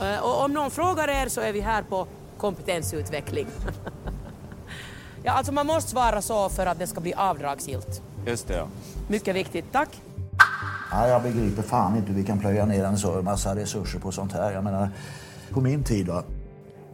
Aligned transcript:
Eh, 0.00 0.18
Och 0.24 0.44
om 0.44 0.52
någon 0.52 0.70
frågar 0.70 1.08
er 1.08 1.28
så 1.28 1.40
är 1.40 1.52
vi 1.52 1.60
här 1.60 1.82
på 1.82 2.06
kompetensutveckling. 2.38 3.46
ja, 5.22 5.32
alltså 5.32 5.52
man 5.52 5.66
måste 5.66 5.90
svara 5.90 6.22
så 6.22 6.48
för 6.48 6.66
att 6.66 6.78
det 6.78 6.86
ska 6.86 7.00
bli 7.00 7.14
avdragsgillt. 7.14 8.02
Just 8.26 8.48
det, 8.48 8.54
ja. 8.56 8.66
Mycket 9.08 9.36
viktigt, 9.36 9.64
tack. 9.72 9.88
Ja, 10.92 11.08
jag 11.08 11.22
begriper 11.22 11.62
fan 11.62 11.96
inte 11.96 12.08
hur 12.12 12.14
vi 12.20 12.24
kan 12.24 12.38
plöja 12.38 12.66
ner 12.66 12.84
en 12.84 12.98
så 12.98 13.22
massa 13.22 13.54
resurser 13.56 13.98
på 13.98 14.12
sånt 14.12 14.32
här. 14.32 14.52
Jag 14.52 14.64
menar, 14.64 14.88
på 15.50 15.60
min 15.60 15.84
tid 15.84 16.06
då. 16.06 16.22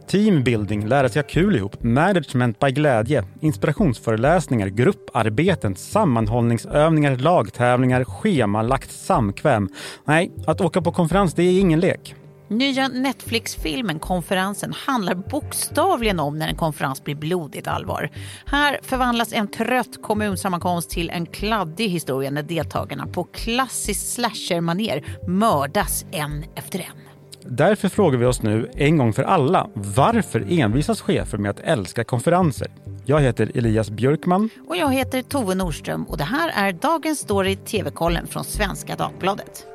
Teambuilding, 0.07 0.87
lära 0.87 1.09
sig 1.09 1.21
ha 1.21 1.27
kul 1.29 1.55
ihop, 1.55 1.83
management 1.83 2.59
by 2.59 2.71
glädje, 2.71 3.23
inspirationsföreläsningar, 3.39 4.67
grupparbeten, 4.67 5.75
sammanhållningsövningar, 5.75 7.15
lagtävlingar, 7.15 8.03
schemalagt 8.03 8.91
samkväm. 8.91 9.69
Nej, 10.05 10.31
att 10.47 10.61
åka 10.61 10.81
på 10.81 10.91
konferens 10.91 11.33
det 11.33 11.43
är 11.43 11.59
ingen 11.59 11.79
lek. 11.79 12.15
Nya 12.47 12.87
Netflix-filmen 12.87 13.99
Konferensen 13.99 14.73
handlar 14.73 15.15
bokstavligen 15.15 16.19
om 16.19 16.39
när 16.39 16.47
en 16.47 16.55
konferens 16.55 17.03
blir 17.03 17.15
blodigt 17.15 17.67
allvar. 17.67 18.09
Här 18.45 18.79
förvandlas 18.81 19.33
en 19.33 19.47
trött 19.47 20.01
kommunsammankomst 20.01 20.89
till 20.89 21.09
en 21.09 21.25
kladdig 21.25 21.89
historia 21.89 22.31
när 22.31 22.43
deltagarna 22.43 23.07
på 23.07 23.23
klassiskt 23.23 24.13
slasher-manér 24.13 25.03
mördas 25.27 26.05
en 26.11 26.45
efter 26.55 26.79
en. 26.79 27.05
Därför 27.47 27.89
frågar 27.89 28.19
vi 28.19 28.25
oss 28.25 28.41
nu 28.41 28.71
en 28.75 28.97
gång 28.97 29.13
för 29.13 29.23
alla, 29.23 29.69
varför 29.73 30.45
envisas 30.49 31.01
chefer 31.01 31.37
med 31.37 31.51
att 31.51 31.59
älska 31.59 32.03
konferenser? 32.03 32.67
Jag 33.05 33.21
heter 33.21 33.51
Elias 33.55 33.89
Björkman. 33.89 34.49
Och 34.67 34.77
jag 34.77 34.93
heter 34.93 35.21
Tove 35.21 35.55
Nordström 35.55 36.03
och 36.03 36.17
det 36.17 36.23
här 36.23 36.67
är 36.67 36.71
dagens 36.71 37.19
story 37.19 37.55
TV-kollen 37.55 38.27
från 38.27 38.43
Svenska 38.43 38.95
Dagbladet. 38.95 39.74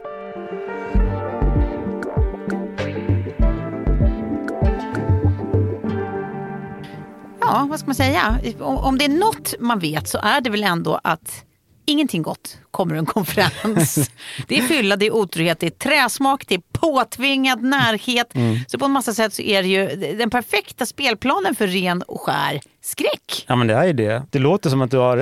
Ja, 7.40 7.66
vad 7.70 7.78
ska 7.78 7.86
man 7.86 7.94
säga? 7.94 8.40
Om 8.60 8.98
det 8.98 9.04
är 9.04 9.08
något 9.08 9.54
man 9.60 9.78
vet 9.78 10.08
så 10.08 10.18
är 10.22 10.40
det 10.40 10.50
väl 10.50 10.64
ändå 10.64 11.00
att 11.04 11.44
ingenting 11.86 12.22
gott 12.22 12.58
kommer 12.70 12.94
en 12.94 13.06
konferens. 13.06 14.10
det 14.46 14.58
är 14.58 14.62
fylla, 14.62 14.96
det 14.96 15.06
är 15.06 15.14
otrygghet, 15.14 15.60
det 15.60 15.66
är 15.66 15.70
träsmak, 15.70 16.44
det 16.48 16.54
är 16.54 16.62
påtvingad 16.72 17.62
närhet. 17.62 18.32
Så 18.66 18.78
på 18.78 18.84
en 18.84 18.90
massa 18.90 19.14
sätt 19.14 19.34
så 19.34 19.42
är 19.42 19.62
det 19.62 19.68
ju 19.68 20.14
den 20.16 20.30
perfekta 20.30 20.86
spelplanen 20.86 21.54
för 21.54 21.66
ren 21.66 22.02
och 22.02 22.20
skär 22.20 22.60
skräck. 22.82 23.44
Ja 23.46 23.56
men 23.56 23.66
det 23.66 23.74
är 23.74 23.84
ju 23.84 23.92
det. 23.92 24.22
Det 24.30 24.38
låter 24.38 24.70
som 24.70 24.82
att 24.82 24.90
du 24.90 24.96
har 24.96 25.18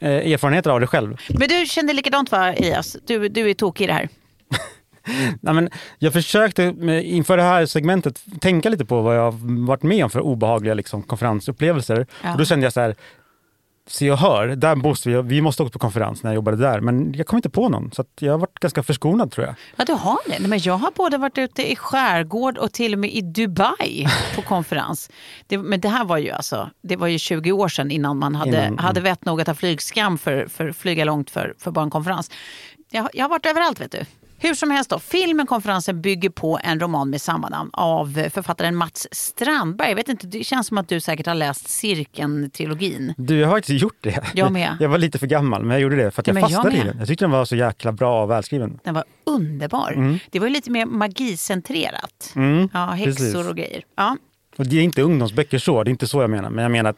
eh, 0.00 0.32
erfarenheter 0.32 0.70
av 0.70 0.80
det 0.80 0.86
själv. 0.86 1.16
Men 1.28 1.48
du 1.48 1.66
känner 1.66 1.94
likadant 1.94 2.32
va, 2.32 2.52
Elias? 2.52 2.96
Du, 3.06 3.28
du 3.28 3.50
är 3.50 3.54
tokig 3.54 3.84
i 3.84 3.86
det 3.86 3.92
här. 3.92 4.08
Nej, 5.40 5.54
men 5.54 5.70
jag 5.98 6.12
försökte 6.12 6.62
inför 7.04 7.36
det 7.36 7.42
här 7.42 7.66
segmentet 7.66 8.22
tänka 8.40 8.68
lite 8.68 8.84
på 8.84 9.00
vad 9.00 9.16
jag 9.16 9.22
har 9.22 9.66
varit 9.66 9.82
med 9.82 10.04
om 10.04 10.10
för 10.10 10.20
obehagliga 10.20 10.74
liksom, 10.74 11.02
konferensupplevelser. 11.02 12.06
Ja. 12.22 12.32
Och 12.32 12.38
då 12.38 12.44
kände 12.44 12.66
jag 12.66 12.72
så 12.72 12.80
här, 12.80 12.94
se 13.90 14.10
och 14.10 14.18
hör, 14.18 14.48
där 14.48 14.74
måste 14.74 15.08
vi, 15.08 15.22
vi 15.22 15.40
måste 15.40 15.62
åka 15.62 15.70
på 15.70 15.78
konferens 15.78 16.22
när 16.22 16.30
jag 16.30 16.34
jobbade 16.34 16.56
där. 16.56 16.80
Men 16.80 17.14
jag 17.14 17.26
kom 17.26 17.36
inte 17.36 17.50
på 17.50 17.68
någon, 17.68 17.92
så 17.92 18.02
att 18.02 18.08
jag 18.20 18.32
har 18.32 18.38
varit 18.38 18.58
ganska 18.58 18.82
förskonad 18.82 19.30
tror 19.30 19.46
jag. 19.46 19.54
Ja, 19.76 19.84
du 19.84 19.92
har 19.92 20.18
det. 20.26 20.38
Nej, 20.38 20.48
Men 20.48 20.58
jag 20.58 20.74
har 20.74 20.90
både 20.90 21.18
varit 21.18 21.38
ute 21.38 21.72
i 21.72 21.76
skärgård 21.76 22.58
och 22.58 22.72
till 22.72 22.92
och 22.92 22.98
med 22.98 23.10
i 23.10 23.20
Dubai 23.20 24.06
på 24.36 24.42
konferens. 24.42 25.10
Det, 25.46 25.58
men 25.58 25.80
det 25.80 25.88
här 25.88 26.04
var 26.04 26.18
ju 26.18 26.30
alltså, 26.30 26.70
det 26.82 26.96
var 26.96 27.06
ju 27.06 27.18
20 27.18 27.52
år 27.52 27.68
sedan 27.68 27.90
innan 27.90 28.18
man 28.18 28.34
hade, 28.34 28.50
Innan, 28.50 28.64
mm. 28.64 28.78
hade 28.78 29.00
vett 29.00 29.24
nog 29.24 29.40
att 29.40 29.46
ha 29.46 29.54
flygskam 29.54 30.18
för, 30.18 30.46
för 30.46 30.72
flyga 30.72 31.04
långt 31.04 31.30
för, 31.30 31.54
för 31.58 31.70
bara 31.70 31.84
en 31.84 31.90
konferens. 31.90 32.30
Jag, 32.90 33.08
jag 33.12 33.24
har 33.24 33.28
varit 33.28 33.46
överallt 33.46 33.80
vet 33.80 33.92
du. 33.92 34.04
Hur 34.42 34.54
som 34.54 34.70
helst 34.70 34.90
då, 34.90 34.98
filmen 34.98 35.46
Konferensen 35.46 36.00
bygger 36.00 36.30
på 36.30 36.58
en 36.62 36.80
roman 36.80 37.10
med 37.10 37.20
samma 37.20 37.48
namn 37.48 37.70
av 37.72 38.28
författaren 38.30 38.76
Mats 38.76 39.08
Strandberg. 39.12 39.88
Jag 39.88 39.96
vet 39.96 40.08
inte, 40.08 40.26
det 40.26 40.44
känns 40.44 40.66
som 40.66 40.78
att 40.78 40.88
du 40.88 41.00
säkert 41.00 41.26
har 41.26 41.34
läst 41.34 41.68
Cirkeln-trilogin. 41.68 43.14
Du, 43.16 43.38
jag 43.38 43.48
har 43.48 43.56
faktiskt 43.56 43.82
gjort 43.82 43.96
det. 44.00 44.20
Jag 44.34 44.52
med. 44.52 44.76
Jag 44.80 44.88
var 44.88 44.98
lite 44.98 45.18
för 45.18 45.26
gammal, 45.26 45.62
men 45.62 45.70
jag 45.70 45.80
gjorde 45.80 45.96
det 45.96 46.10
för 46.10 46.22
att 46.22 46.26
Ja, 46.26 46.30
jag 46.30 46.34
men 46.34 46.42
jag 46.42 46.50
fastnade 46.50 46.76
i 46.76 46.78
med. 46.78 46.86
den. 46.86 46.98
Jag 46.98 47.08
tyckte 47.08 47.24
den 47.24 47.30
var 47.30 47.44
så 47.44 47.56
jäkla 47.56 47.92
bra 47.92 48.22
och 48.22 48.30
välskriven. 48.30 48.78
Den 48.84 48.94
var 48.94 49.04
underbar. 49.26 49.92
Mm. 49.96 50.18
Det 50.30 50.38
var 50.38 50.46
ju 50.46 50.52
lite 50.52 50.70
mer 50.70 50.86
magicentrerat. 50.86 52.32
ja, 52.72 52.86
häxor 52.86 53.12
precis. 53.12 53.34
och 53.34 53.56
grejer. 53.56 53.82
Ja. 53.96 54.16
Och 54.56 54.66
det 54.66 54.76
är 54.76 54.82
inte 54.82 55.02
ungdomsböcker 55.02 55.58
så, 55.58 55.84
det 55.84 55.88
är 55.88 55.92
inte 55.92 56.06
så 56.06 56.20
jag 56.20 56.30
menar. 56.30 56.50
Men 56.50 56.62
jag 56.62 56.72
menar 56.72 56.90
att 56.90 56.96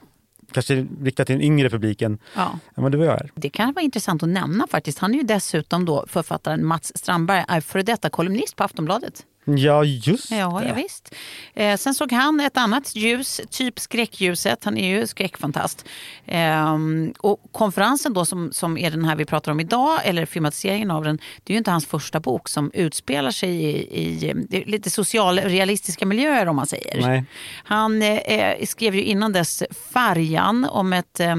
kanske 0.53 0.87
riktat 1.03 1.27
till 1.27 1.37
den 1.37 1.45
yngre 1.45 1.71
publiken. 1.71 2.19
Ja. 2.37 2.59
Ja, 2.75 2.83
men 2.83 2.93
det 2.93 2.99
var 2.99 3.05
jag 3.05 3.21
är. 3.21 3.31
Det 3.35 3.51
kan 3.51 3.73
vara 3.73 3.83
intressant 3.85 4.23
att 4.23 4.29
nämna 4.29 4.67
faktiskt. 4.67 4.99
Han 4.99 5.15
är 5.15 5.19
ju 5.19 5.25
dessutom 5.25 5.85
då 5.85 6.05
författaren 6.09 6.67
Mats 6.67 6.93
Strandberg, 6.95 7.45
är 7.49 7.61
före 7.61 7.83
detta 7.83 8.11
kolumnist 8.11 8.57
på 8.57 8.65
Aftonbladet. 8.65 9.27
Ja, 9.45 9.85
just 9.85 10.31
Ja, 10.31 10.61
det. 10.63 10.69
ja 10.69 10.75
visst. 10.75 11.15
Eh, 11.55 11.77
sen 11.77 11.95
såg 11.95 12.13
han 12.13 12.41
ett 12.41 12.57
annat 12.57 12.97
ljus, 12.97 13.41
typ 13.51 13.81
skräckljuset. 13.81 14.65
Han 14.65 14.79
är 14.79 14.89
ju 14.89 15.07
skräckfantast. 15.07 15.85
Ehm, 16.27 17.15
och 17.19 17.41
konferensen 17.53 18.13
då 18.13 18.25
som, 18.25 18.53
som 18.53 18.79
är 18.79 18.91
den 18.91 19.05
här 19.05 19.17
vi 19.17 19.25
pratar 19.25 19.53
om 19.53 19.61
idag, 19.61 20.01
eller 20.05 20.27
filmatiseringen 20.27 20.91
av 20.91 21.05
den, 21.05 21.17
det 21.45 21.53
är 21.53 21.55
ju 21.55 21.59
inte 21.59 21.71
hans 21.71 21.87
första 21.87 22.21
bok 22.21 22.49
som 22.49 22.71
utspelar 22.75 23.31
sig 23.31 23.51
i, 23.65 24.01
i 24.03 24.35
lite 24.67 24.91
socialrealistiska 24.91 26.07
miljöer 26.07 26.47
om 26.47 26.57
man 26.57 26.67
säger. 26.67 27.01
Nej. 27.01 27.25
Han 27.65 28.03
eh, 28.03 28.65
skrev 28.67 28.95
ju 28.95 29.03
innan 29.03 29.33
dess 29.33 29.63
Färjan 29.93 30.65
om 30.65 30.93
ett 30.93 31.21
eh, 31.21 31.37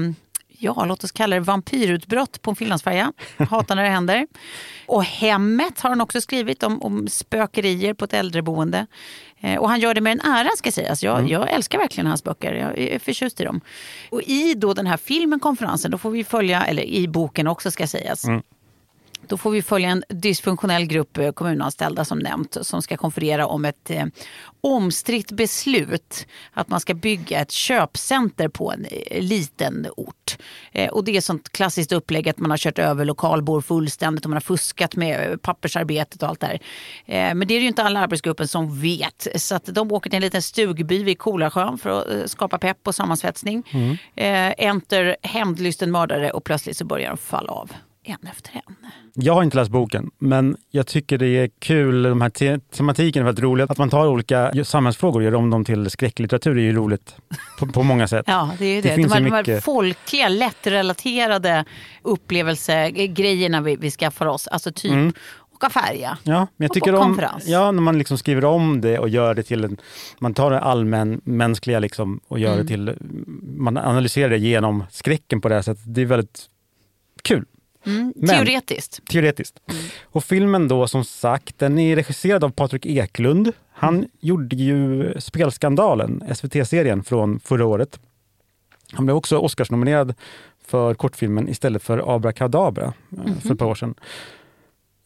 Ja, 0.58 0.84
låt 0.84 1.04
oss 1.04 1.12
kalla 1.12 1.36
det 1.36 1.40
vampyrutbrott 1.40 2.42
på 2.42 2.50
en 2.50 2.56
finlandsfärja. 2.56 3.12
Hatar 3.50 3.74
när 3.74 3.82
det 3.82 3.88
händer. 3.88 4.26
Och 4.86 5.04
Hemmet 5.04 5.80
har 5.80 5.90
han 5.90 6.00
också 6.00 6.20
skrivit 6.20 6.62
om, 6.62 6.82
om 6.82 7.08
spökerier 7.08 7.94
på 7.94 8.04
ett 8.04 8.12
äldreboende. 8.12 8.86
Eh, 9.40 9.58
och 9.58 9.68
han 9.68 9.80
gör 9.80 9.94
det 9.94 10.00
med 10.00 10.12
en 10.12 10.20
ära 10.20 10.50
ska 10.56 10.72
sägas. 10.72 11.02
Jag, 11.02 11.30
jag 11.30 11.50
älskar 11.50 11.78
verkligen 11.78 12.06
hans 12.06 12.24
böcker. 12.24 12.52
Jag 12.54 12.78
är 12.78 12.98
förtjust 12.98 13.40
i 13.40 13.44
dem. 13.44 13.60
Och 14.10 14.22
i 14.22 14.54
då 14.54 14.74
den 14.74 14.86
här 14.86 14.96
filmen, 14.96 15.40
konferensen, 15.40 15.90
då 15.90 15.98
får 15.98 16.10
vi 16.10 16.24
följa, 16.24 16.64
eller 16.64 16.82
i 16.82 17.08
boken 17.08 17.46
också 17.46 17.70
ska 17.70 17.86
sägas. 17.86 18.24
Då 19.28 19.36
får 19.36 19.50
vi 19.50 19.62
följa 19.62 19.88
en 19.88 20.04
dysfunktionell 20.08 20.86
grupp 20.86 21.18
eh, 21.18 21.32
kommunanställda 21.32 22.04
som 22.04 22.18
nämnt 22.18 22.56
som 22.60 22.82
ska 22.82 22.96
konferera 22.96 23.46
om 23.46 23.64
ett 23.64 23.90
eh, 23.90 24.04
omstritt 24.60 25.32
beslut 25.32 26.26
att 26.52 26.68
man 26.68 26.80
ska 26.80 26.94
bygga 26.94 27.40
ett 27.40 27.50
köpcenter 27.50 28.48
på 28.48 28.72
en 28.72 28.84
eh, 28.84 29.22
liten 29.22 29.86
ort. 29.96 30.36
Eh, 30.72 30.90
och 30.90 31.04
det 31.04 31.16
är 31.16 31.20
sånt 31.20 31.52
klassiskt 31.52 31.92
upplägg 31.92 32.28
att 32.28 32.38
man 32.38 32.50
har 32.50 32.58
kört 32.58 32.78
över 32.78 33.04
lokalbor 33.04 33.60
fullständigt 33.60 34.24
och 34.24 34.30
man 34.30 34.36
har 34.36 34.40
fuskat 34.40 34.96
med 34.96 35.30
eh, 35.30 35.36
pappersarbetet 35.36 36.22
och 36.22 36.28
allt 36.28 36.40
det 36.40 36.46
här. 36.46 36.60
Eh, 37.06 37.34
men 37.34 37.48
det 37.48 37.54
är 37.54 37.58
det 37.58 37.62
ju 37.62 37.68
inte 37.68 37.82
alla 37.82 38.00
arbetsgruppen 38.00 38.48
som 38.48 38.80
vet. 38.80 39.26
Så 39.36 39.54
att 39.54 39.66
de 39.66 39.92
åker 39.92 40.10
till 40.10 40.16
en 40.16 40.22
liten 40.22 40.42
stugby 40.42 41.02
vid 41.02 41.18
Kolasjön 41.18 41.78
för 41.78 41.90
att 41.90 42.30
skapa 42.30 42.58
pepp 42.58 42.86
och 42.88 42.94
sammansvetsning. 42.94 43.62
Eh, 44.14 44.52
enter 44.58 45.16
hämndlysten 45.22 45.90
mördare 45.90 46.30
och 46.30 46.44
plötsligt 46.44 46.76
så 46.76 46.84
börjar 46.84 47.08
de 47.08 47.16
falla 47.16 47.52
av 47.52 47.72
en 48.04 48.18
efter 48.30 48.52
en. 48.54 48.76
Jag 49.14 49.34
har 49.34 49.42
inte 49.42 49.56
läst 49.56 49.70
boken, 49.70 50.10
men 50.18 50.56
jag 50.70 50.86
tycker 50.86 51.18
det 51.18 51.26
är 51.26 51.50
kul. 51.58 52.02
De 52.02 52.20
här 52.20 52.30
te- 52.30 52.58
tematiken 52.58 53.20
är 53.22 53.24
väldigt 53.24 53.42
roligt. 53.44 53.70
Att 53.70 53.78
man 53.78 53.90
tar 53.90 54.06
olika 54.06 54.64
samhällsfrågor 54.64 55.20
och 55.20 55.24
gör 55.24 55.34
om 55.34 55.50
dem 55.50 55.64
till 55.64 55.90
skräcklitteratur 55.90 56.58
är 56.58 56.62
ju 56.62 56.72
roligt 56.72 57.16
på, 57.58 57.66
på 57.66 57.82
många 57.82 58.08
sätt. 58.08 58.24
Ja, 58.28 58.50
det 58.58 58.64
är 58.64 58.74
ju 58.74 58.80
det. 58.80 58.88
Det 58.88 58.94
de, 58.94 58.96
finns 59.02 59.12
här, 59.12 59.20
ju 59.20 59.24
de 59.26 59.30
här 59.32 59.42
mycket. 59.42 59.64
folkliga, 59.64 60.28
lättrelaterade 60.28 61.64
upplevelsegrejerna 62.02 63.60
vi, 63.60 63.76
vi 63.76 63.90
skaffar 63.90 64.26
oss. 64.26 64.46
Alltså 64.46 64.72
typ 64.72 65.14
åka 65.54 65.70
färja. 65.70 66.18
Ja, 66.22 66.38
men 66.56 66.64
jag 66.64 66.70
Och 66.70 66.74
tycker 66.74 66.94
om 66.94 67.20
ja, 67.46 67.70
när 67.70 67.82
man 67.82 67.98
liksom 67.98 68.18
skriver 68.18 68.44
om 68.44 68.80
det 68.80 68.98
och 68.98 69.08
gör 69.08 69.34
det 69.34 69.42
till 69.42 69.64
en... 69.64 69.76
Man 70.18 70.34
tar 70.34 70.50
det 70.50 70.60
allmän 70.60 71.20
mänskliga 71.24 71.78
liksom 71.78 72.20
och 72.28 72.38
gör 72.38 72.52
Mm. 72.52 72.66
det 72.66 72.72
till... 72.72 72.94
Man 73.42 73.76
analyserar 73.76 74.30
det 74.30 74.38
genom 74.38 74.84
skräcken 74.90 75.40
på 75.40 75.48
det 75.48 75.54
här 75.54 75.62
sättet. 75.62 75.84
Det 75.86 76.00
är 76.02 76.06
väldigt 76.06 76.46
kul. 77.22 77.44
Men- 77.84 78.12
Teoretiskt. 78.28 79.00
Teoretiskt. 79.10 79.60
Och 80.02 80.24
filmen 80.24 80.68
då 80.68 80.88
som 80.88 81.04
sagt, 81.04 81.58
den 81.58 81.78
är 81.78 81.96
regisserad 81.96 82.44
av 82.44 82.50
Patrik 82.50 82.86
Eklund. 82.86 83.52
Han 83.72 84.06
gjorde 84.20 84.56
ju 84.56 85.12
Spelskandalen, 85.20 86.22
SVT-serien 86.34 87.04
från 87.04 87.40
förra 87.40 87.66
året. 87.66 87.98
Han 88.92 89.06
blev 89.06 89.16
också 89.16 89.38
Oscarsnominerad 89.38 90.14
för 90.66 90.94
kortfilmen 90.94 91.48
istället 91.48 91.82
för 91.82 92.14
Abrakadabra 92.16 92.92
eh, 93.26 93.34
för 93.42 93.52
ett 93.52 93.58
par 93.58 93.66
år 93.66 93.74
sedan. 93.74 93.94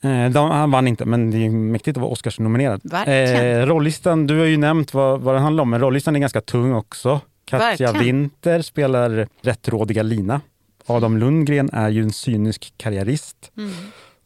Eh, 0.02 0.30
de, 0.30 0.50
han 0.50 0.70
vann 0.70 0.88
inte, 0.88 1.04
men 1.04 1.30
det 1.30 1.46
är 1.46 1.50
mäktigt 1.50 1.96
att 1.96 2.00
vara 2.00 2.12
Oscarsnominerad. 2.12 2.80
Eh, 3.06 3.66
rollistan, 3.66 4.26
du 4.26 4.38
har 4.38 4.44
ju 4.44 4.56
nämnt 4.56 4.94
vad, 4.94 5.20
vad 5.20 5.34
den 5.34 5.42
handlar 5.42 5.62
om, 5.62 5.70
men 5.70 5.80
rollistan 5.80 6.16
är 6.16 6.20
ganska 6.20 6.40
tung 6.40 6.74
också. 6.74 7.20
Katja 7.44 7.86
Verkligen. 7.86 8.04
Winter 8.04 8.62
spelar 8.62 9.28
rättrådiga 9.42 10.02
Lina. 10.02 10.40
Adam 10.88 11.18
Lundgren 11.18 11.70
är 11.72 11.88
ju 11.88 12.02
en 12.02 12.12
cynisk 12.12 12.74
karriärist. 12.76 13.50
Mm. 13.56 13.72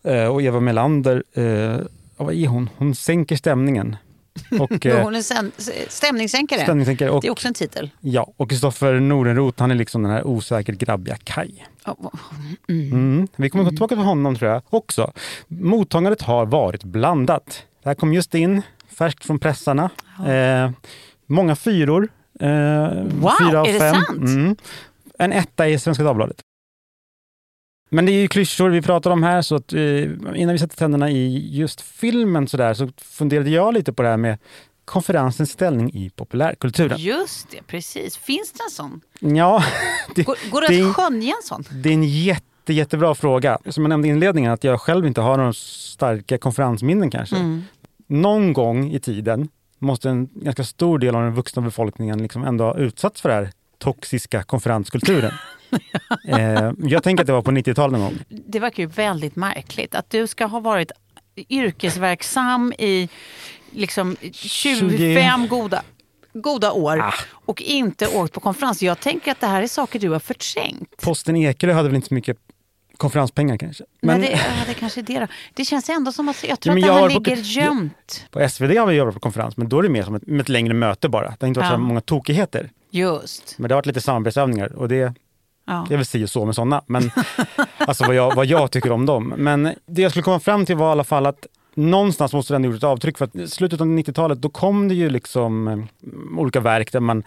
Eh, 0.05 0.27
och 0.29 0.43
Eva 0.43 0.61
Melander, 0.61 1.23
eh, 1.33 1.77
vad 2.17 2.35
är 2.35 2.47
hon? 2.47 2.71
Hon 2.77 2.95
sänker 2.95 3.37
stämningen. 3.37 3.97
Och, 4.61 4.87
eh, 4.87 5.03
Hon 5.05 5.15
är 5.15 5.23
stämningssänkare. 5.91 6.61
stämningssänkare. 6.63 7.11
Och, 7.11 7.23
Det 7.23 7.29
är 7.29 7.33
också 7.33 7.49
en 7.49 7.55
titel. 7.55 7.91
ja, 8.01 8.33
och 8.37 8.51
Kristoffer 8.51 9.01
Nordenroth, 9.01 9.61
han 9.61 9.71
är 9.71 9.75
liksom 9.75 10.03
den 10.03 10.13
här 10.13 10.27
osäkert 10.27 10.79
grabbiga 10.79 11.17
Kaj. 11.25 11.67
Mm. 12.69 13.29
Vi 13.37 13.51
kommer 13.51 13.65
gå 13.65 13.71
tillbaka 13.71 13.95
till 13.95 14.05
honom 14.05 14.37
tror 14.37 14.51
jag 14.51 14.63
också. 14.71 15.13
Mottagandet 15.49 16.23
har 16.23 16.47
varit 16.47 16.85
blandat. 16.85 17.63
Det 17.83 17.89
här 17.89 17.95
kom 17.95 18.13
just 18.15 18.35
in 18.35 18.63
färskt 18.89 19.25
från 19.25 19.39
pressarna. 19.39 19.91
Eh, 20.27 20.71
många 21.27 21.57
fyror. 21.57 22.09
Eh, 22.41 22.49
Wow, 22.49 23.31
fyra 23.41 23.61
av 23.61 23.67
är 23.67 23.73
det 23.73 23.79
fem. 23.79 23.95
sant? 23.95 24.19
Mm. 24.19 24.57
En 25.19 25.33
etta 25.33 25.69
i 25.69 25.79
Svenska 25.79 26.05
Dagbladet. 26.05 26.37
Men 27.95 28.07
det 28.07 28.13
är 28.13 28.21
ju 28.21 28.29
klyschor 28.29 28.71
vi 28.71 28.83
pratar 28.83 29.11
om 29.11 29.23
här, 29.23 29.43
så 29.43 29.55
att, 29.55 29.73
eh, 29.73 30.03
innan 30.35 30.53
vi 30.53 30.59
sätter 30.59 30.77
tänderna 30.77 31.11
i 31.11 31.49
just 31.57 31.81
filmen 31.81 32.49
så, 32.49 32.57
där, 32.57 32.75
så 32.75 32.89
funderade 32.97 33.51
jag 33.51 33.75
lite 33.75 33.93
på 33.93 34.03
det 34.03 34.09
här 34.09 34.17
med 34.17 34.39
konferensens 34.85 35.51
ställning 35.51 35.91
i 35.95 36.11
populärkulturen. 36.11 36.99
Just 36.99 37.51
det, 37.51 37.63
precis. 37.67 38.17
Finns 38.17 38.53
det 38.53 38.63
en 38.65 38.71
sån? 38.71 39.01
Ja, 39.37 39.65
det, 40.15 40.23
Går, 40.23 40.51
går 40.51 40.61
det 40.61 40.67
det, 40.67 40.83
att 40.83 40.97
skönja 40.97 41.35
en 41.37 41.43
sån? 41.43 41.65
det 41.71 41.89
är 41.89 41.93
en 41.95 42.05
jätte, 42.05 42.73
jättebra 42.73 43.15
fråga. 43.15 43.59
Som 43.67 43.85
jag 43.85 43.89
nämnde 43.89 44.09
i 44.09 44.11
inledningen, 44.11 44.53
att 44.53 44.65
jag 44.65 44.81
själv 44.81 45.07
inte 45.07 45.21
har 45.21 45.37
några 45.37 45.53
starka 45.53 46.39
konferensminnen 46.39 47.11
kanske. 47.11 47.37
Mm. 47.37 47.63
Någon 48.07 48.53
gång 48.53 48.91
i 48.91 49.01
tiden 49.01 49.49
måste 49.79 50.11
en 50.11 50.29
ganska 50.35 50.65
stor 50.65 50.99
del 50.99 51.15
av 51.15 51.23
den 51.23 51.35
vuxna 51.35 51.63
befolkningen 51.63 52.23
liksom 52.23 52.45
ändå 52.45 52.65
ha 52.65 52.77
utsatts 52.77 53.21
för 53.23 53.29
den 53.29 53.45
här 53.45 53.53
toxiska 53.83 54.43
konferenskulturen. 54.43 55.33
eh, 56.29 56.71
jag 56.79 57.03
tänker 57.03 57.23
att 57.23 57.27
det 57.27 57.33
var 57.33 57.43
på 57.43 57.51
90-talet 57.51 57.93
någon 57.93 58.01
gång. 58.01 58.19
Det 58.29 58.59
verkar 58.61 58.83
ju 58.83 58.87
väldigt 58.89 59.37
märkligt 59.37 59.95
att 59.95 60.11
du 60.11 60.27
ska 60.27 60.47
ha 60.47 60.61
varit 60.61 60.93
yrkesverksam 61.49 62.73
i 62.79 63.09
liksom 63.71 64.17
25 64.33 65.49
goda, 65.49 65.83
goda 66.33 66.73
år 66.73 66.99
Ah. 67.01 67.15
och 67.31 67.63
inte 67.63 68.07
åkt 68.09 68.33
på 68.35 68.41
konferens. 68.41 68.83
Jag 68.83 69.01
tänker 69.01 69.33
att 69.33 69.41
det 69.41 69.47
här 69.47 69.63
är 69.63 69.67
saker 69.67 69.99
du 69.99 70.09
har 70.11 70.19
förträngt. 70.19 70.97
Posten 71.03 71.37
Ekerö 71.37 71.73
hade 71.73 71.89
väl 71.89 71.97
inte 71.97 72.09
så 72.09 72.15
mycket 72.15 72.37
konferenspengar 72.97 73.57
kanske. 73.57 73.85
Men 74.03 74.21
Men 74.21 74.31
det, 74.31 74.33
ja, 74.33 74.65
det 74.67 74.75
kanske 74.75 75.01
är 75.01 75.03
det 75.03 75.19
då. 75.21 75.27
Det 75.55 75.65
känns 75.65 75.89
ändå 75.89 76.13
som 76.13 76.29
att 76.29 76.45
jag 76.49 76.61
tror 76.61 76.79
Ja, 76.79 76.85
att 76.85 76.89
det 76.89 76.93
här 76.95 77.01
har 77.01 77.09
på- 77.11 77.15
ligger 77.31 77.37
gömt. 77.43 78.27
på 78.31 78.41
SvD 78.49 78.77
har 78.79 78.87
vi 78.87 78.95
jobbat 78.95 79.15
på 79.15 79.21
konferens, 79.21 79.57
men 79.57 79.69
då 79.69 79.79
är 79.79 79.83
det 79.83 79.89
mer 79.89 80.03
som 80.03 80.15
ett, 80.15 80.23
ett 80.41 80.49
längre 80.49 80.75
möte 80.75 81.09
bara. 81.09 81.29
Det 81.31 81.37
har 81.41 81.49
inte 81.49 81.61
varit 81.61 81.71
Ja. 81.71 81.77
så 81.77 81.81
många 81.81 82.01
tokigheter. 82.01 82.71
Just. 82.93 83.55
Men 83.59 83.69
det 83.69 83.75
har 83.75 83.79
varit 83.79 83.87
lite 83.87 84.01
samarbetsövningar 84.01 84.73
och 84.77 84.89
det, 84.89 85.15
Ja. 85.67 85.87
det 85.89 85.95
är 85.95 85.97
väl 85.97 86.07
si 86.07 86.25
och 86.25 86.31
så 86.31 86.45
med 86.45 86.55
sådana. 86.55 86.83
Men 86.87 87.11
alltså 87.79 88.05
vad 88.07 88.15
jag, 88.15 88.35
vad 88.35 88.47
jag 88.47 88.71
tycker 88.71 88.93
om 88.93 89.07
dem. 89.07 89.35
Men 89.37 89.75
det 89.87 90.03
jag 90.03 90.11
skulle 90.13 90.23
komma 90.23 90.41
fram 90.41 90.67
till 90.67 90.77
var 90.77 90.89
i 90.89 90.93
alla 90.93 91.05
fall 91.05 91.27
att 91.27 91.47
någonstans 91.75 92.33
måste 92.33 92.55
den 92.55 92.65
ha 92.65 92.71
gjort 92.71 92.77
ett 92.79 92.85
avtryck. 92.85 93.19
För 93.19 93.25
att 93.25 93.51
slutet 93.51 93.81
av 93.81 93.87
90-talet 93.87 94.43
då 94.43 94.49
kom 94.49 94.89
det 94.89 94.95
ju 94.95 95.11
liksom 95.11 95.69
eh, 95.69 95.79
olika 96.39 96.61
verk 96.61 96.93
där 96.93 97.01
man 97.01 97.23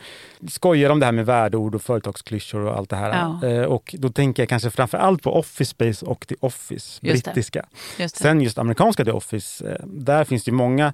skojar 0.48 0.90
om 0.90 1.00
det 1.00 1.06
här 1.06 1.14
med 1.14 1.26
värdeord 1.26 1.76
och 1.76 1.82
företagsklyschor 1.82 2.60
och 2.62 2.78
allt 2.78 2.90
det 2.90 2.96
här. 2.96 3.38
Ja. 3.42 3.48
Eh, 3.48 3.64
och 3.64 3.96
då 4.00 4.10
tänker 4.10 4.44
jag 4.44 4.50
kanske 4.50 4.70
framför 4.70 4.98
allt 4.98 5.22
på 5.24 5.34
Office 5.40 5.70
Space 5.70 6.06
och 6.06 6.28
The 6.28 6.36
Office, 6.40 7.00
Just 7.02 7.24
brittiska. 7.26 7.66
Just. 8.00 8.18
Sen 8.18 8.42
just 8.42 8.58
amerikanska 8.58 9.06
The 9.06 9.12
Office, 9.12 9.70
eh, 9.70 9.86
där 9.86 10.24
finns 10.24 10.44
det 10.44 10.50
ju 10.52 10.56
många 10.58 10.94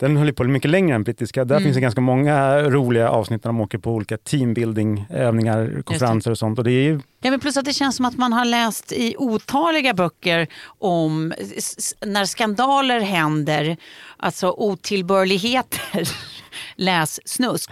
den 0.00 0.16
höll 0.16 0.32
på 0.32 0.44
mycket 0.44 0.70
längre 0.70 0.94
än 0.94 1.02
brittiska. 1.02 1.44
Där 1.44 1.54
Mm. 1.54 1.64
finns 1.64 1.74
det 1.74 1.80
ganska 1.80 2.00
många 2.00 2.62
roliga 2.62 3.08
avsnitt 3.10 3.44
när 3.44 3.48
de 3.48 3.60
åker 3.60 3.78
på 3.78 3.92
olika 3.92 4.16
teambuilding-övningar, 4.16 5.82
konferenser 5.84 6.30
och 6.30 6.38
sånt. 6.38 6.58
Och 6.58 6.64
det 6.64 6.70
är 6.72 7.00
Ja, 7.20 7.30
men 7.30 7.40
plus 7.40 7.56
att 7.56 7.64
det 7.64 7.72
känns 7.72 7.96
som 7.96 8.04
att 8.04 8.16
man 8.16 8.32
har 8.32 8.44
läst 8.44 8.92
i 8.92 9.14
otaliga 9.18 9.94
böcker 9.94 10.46
om 10.78 11.34
när 12.06 12.24
skandaler 12.24 13.00
händer, 13.00 13.76
alltså 14.16 14.50
otillbörligheter, 14.50 16.08
läs 16.76 17.20
snusk, 17.28 17.70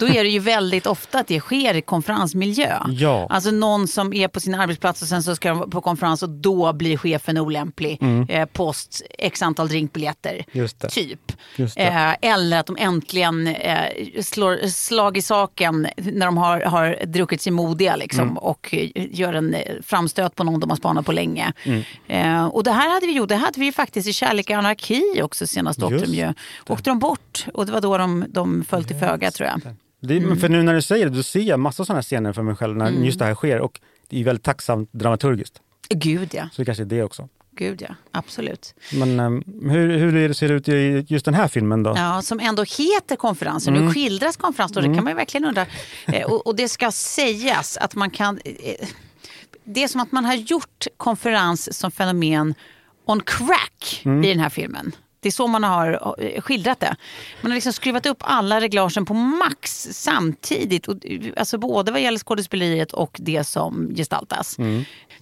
då 0.00 0.06
är 0.06 0.24
det 0.24 0.30
ju 0.30 0.38
väldigt 0.38 0.86
ofta 0.86 1.18
att 1.18 1.26
det 1.26 1.40
sker 1.40 1.74
i 1.76 1.82
konferensmiljö. 1.82 2.78
Ja. 2.88 3.26
Alltså 3.30 3.50
någon 3.50 3.88
som 3.88 4.12
är 4.12 4.28
på 4.28 4.40
sin 4.40 4.54
arbetsplats 4.54 5.02
och 5.02 5.08
sen 5.08 5.22
så 5.22 5.36
ska 5.36 5.48
de 5.48 5.70
på 5.70 5.80
konferens 5.80 6.22
och 6.22 6.28
då 6.30 6.72
blir 6.72 6.96
chefen 6.96 7.38
olämplig. 7.38 8.00
Eh, 8.28 8.44
post 8.46 9.02
x 9.18 9.42
antal 9.42 9.68
drinkbiljetter. 9.68 10.44
Mm. 10.52 10.68
Typ. 10.90 11.32
Eh, 11.76 12.12
eller 12.30 12.58
att 12.58 12.66
de 12.66 12.76
äntligen 12.80 13.46
eh, 13.46 13.84
slår 14.22 14.68
slag 14.68 15.16
i 15.16 15.22
saken 15.22 15.86
när 15.96 16.26
de 16.26 16.36
har, 16.36 16.60
har 16.60 17.06
druckit 17.06 17.42
sig 17.42 17.52
modiga 17.52 17.96
liksom, 17.96 18.26
Mm. 18.26 18.36
och 18.36 18.74
gör 18.94 19.32
en 19.32 19.54
eh, 19.54 19.60
framstöt 19.82 20.34
på 20.34 20.44
någon 20.44 20.60
de 20.60 20.70
har 20.70 20.76
spanat 20.76 21.06
på 21.06 21.12
länge. 21.12 21.52
Mm. 21.64 21.82
Eh, 22.06 22.46
och 22.46 22.64
det 22.64 22.72
här 22.72 22.94
hade 22.94 23.06
vi 23.06 23.12
gjort, 23.12 23.28
det 23.28 23.36
hade 23.36 23.60
vi 23.60 23.66
ju 23.66 23.72
faktiskt 23.72 24.08
i 24.08 24.12
Kärlek 24.12 24.50
och 24.50 24.56
anarki 24.56 25.20
också 25.22 25.46
senast 25.46 25.82
åkte 25.82 26.06
de 26.06 26.14
ju. 26.14 26.34
Åkte 26.66 26.90
de 26.90 26.98
bort 26.98 27.46
och 27.54 27.66
det 27.66 27.72
var 27.72 27.80
då 27.80 27.98
de, 27.98 28.24
de 28.28 28.64
föll 28.64 28.84
till 28.84 28.96
föga 28.96 29.30
tror 29.30 29.48
jag. 29.48 29.60
Det, 30.00 30.16
Mm. 30.16 30.36
För 30.36 30.48
nu 30.48 30.62
när 30.62 30.74
du 30.74 30.82
säger 30.82 31.06
det, 31.06 31.16
då 31.16 31.22
ser 31.22 31.40
jag 31.40 31.60
massa 31.60 31.84
sådana 31.84 32.02
scener 32.02 32.32
för 32.32 32.42
mig 32.42 32.56
själv 32.56 32.76
när 32.76 32.90
just 32.90 33.18
det 33.18 33.24
här 33.24 33.34
sker. 33.34 33.60
Och 33.60 33.80
det 34.08 34.20
är 34.20 34.24
väldigt 34.24 34.44
tacksamt 34.44 34.92
dramaturgiskt. 34.92 35.60
Gud 35.88 36.28
ja, 36.34 36.48
Så 36.52 36.62
det 36.62 36.66
kanske 36.66 36.82
är 36.82 36.86
det 36.86 37.02
också. 37.02 37.28
Gud 37.56 37.82
ja, 37.82 37.94
absolut. 38.10 38.74
Men 38.92 39.20
um, 39.20 39.44
hur, 39.70 39.98
hur 39.98 40.32
ser 40.32 40.48
det 40.48 40.54
ut 40.54 40.68
i 40.68 41.06
just 41.08 41.24
den 41.24 41.34
här 41.34 41.48
filmen 41.48 41.82
då? 41.82 41.94
Ja, 41.96 42.22
som 42.22 42.40
ändå 42.40 42.62
heter 42.62 43.16
konferensen. 43.16 43.74
Nu 43.74 43.92
skildras 43.92 44.36
konferens 44.36 44.72
då, 44.72 44.80
det 44.80 44.94
kan 44.94 45.04
man 45.04 45.08
ju 45.12 45.14
verkligen 45.16 45.44
undra. 45.44 45.66
Eh, 46.06 46.26
och, 46.26 46.46
och 46.46 46.56
det 46.56 46.68
ska 46.68 46.92
sägas 46.92 47.76
att 47.76 47.94
man 47.94 48.10
kan... 48.10 48.38
Eh, 48.44 48.88
det 49.64 49.82
är 49.82 49.88
som 49.88 50.00
att 50.00 50.12
man 50.12 50.24
har 50.24 50.34
gjort 50.34 50.86
konferens 50.96 51.78
som 51.78 51.90
fenomen 51.90 52.54
on 53.04 53.20
crack 53.20 54.02
i 54.04 54.28
den 54.28 54.40
här 54.40 54.48
filmen. 54.48 54.92
Det 55.26 55.30
är 55.30 55.32
så 55.32 55.46
man 55.46 55.64
har 55.64 56.14
eh, 56.18 56.40
skildrat 56.40 56.80
det. 56.80 56.96
Man 57.40 57.50
har 57.50 57.54
liksom 57.56 57.72
skruvat 57.72 58.06
upp 58.06 58.16
alla 58.20 58.60
reglagen 58.60 59.04
på 59.04 59.14
max 59.14 59.88
samtidigt. 59.92 60.88
Och, 60.88 61.06
eh, 61.06 61.20
alltså 61.36 61.58
både 61.58 61.92
vad 61.92 62.00
gäller 62.00 62.18
skådespeleriet 62.18 62.92
och 62.92 63.16
det 63.20 63.44
som 63.44 63.94
gestaltas. 63.96 64.56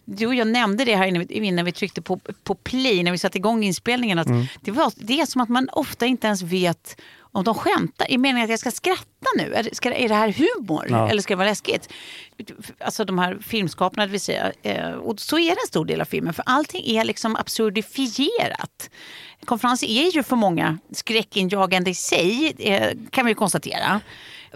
Du 0.05 0.27
och 0.27 0.35
jag 0.35 0.47
nämnde 0.47 0.85
det 0.85 0.97
här 0.97 1.07
innan 1.07 1.27
vi, 1.27 1.35
innan 1.35 1.65
vi 1.65 1.73
tryckte 1.73 2.03
på, 2.03 2.21
på 2.43 2.55
play, 2.55 3.03
när 3.03 3.13
vi 3.13 3.19
satte 3.19 3.39
igång 3.39 3.65
inspelningen. 3.65 4.19
Att 4.19 4.29
det, 4.61 4.71
var, 4.71 4.93
det 4.97 5.21
är 5.21 5.27
som 5.27 5.41
att 5.41 5.49
man 5.49 5.69
ofta 5.73 6.07
inte 6.07 6.27
ens 6.27 6.43
vet 6.43 7.01
om 7.35 7.45
de 7.45 7.55
skämtar. 7.55 8.11
I 8.11 8.19
meningen 8.19 8.45
att 8.45 8.51
jag 8.51 8.59
ska 8.59 8.71
skratta 8.71 9.27
nu? 9.39 9.55
Är, 9.55 9.63
det- 9.63 9.75
ska, 9.77 9.93
är 9.95 10.09
det 10.09 10.15
här 10.15 10.33
humor? 10.33 10.87
Ja. 10.91 11.09
Eller 11.11 11.23
ska 11.23 11.35
det 11.35 11.39
vara 11.39 11.49
läskigt? 11.49 11.89
Alltså 12.81 13.05
de 13.05 13.19
här 13.19 13.39
filmskaparna, 13.43 14.07
det 14.07 14.13
vill 14.13 14.21
säga. 14.21 14.53
Eh, 14.63 14.91
och 14.91 15.21
så 15.21 15.39
är 15.39 15.45
det 15.51 15.61
en 15.63 15.67
stor 15.69 15.85
del 15.85 16.01
av 16.01 16.05
filmen. 16.05 16.35
För 16.35 16.43
allting 16.47 16.97
är 16.97 17.05
liksom 17.05 17.37
absurdifierat. 17.37 18.91
Konferenser 19.45 19.87
är 19.87 20.11
ju 20.17 20.23
för 20.23 20.37
många 20.37 20.79
skräckinjagande 20.93 21.91
i 21.91 21.95
sig, 21.95 22.55
eh, 22.59 22.91
kan 23.11 23.25
vi 23.27 23.31
ju 23.31 23.35
konstatera. 23.35 24.01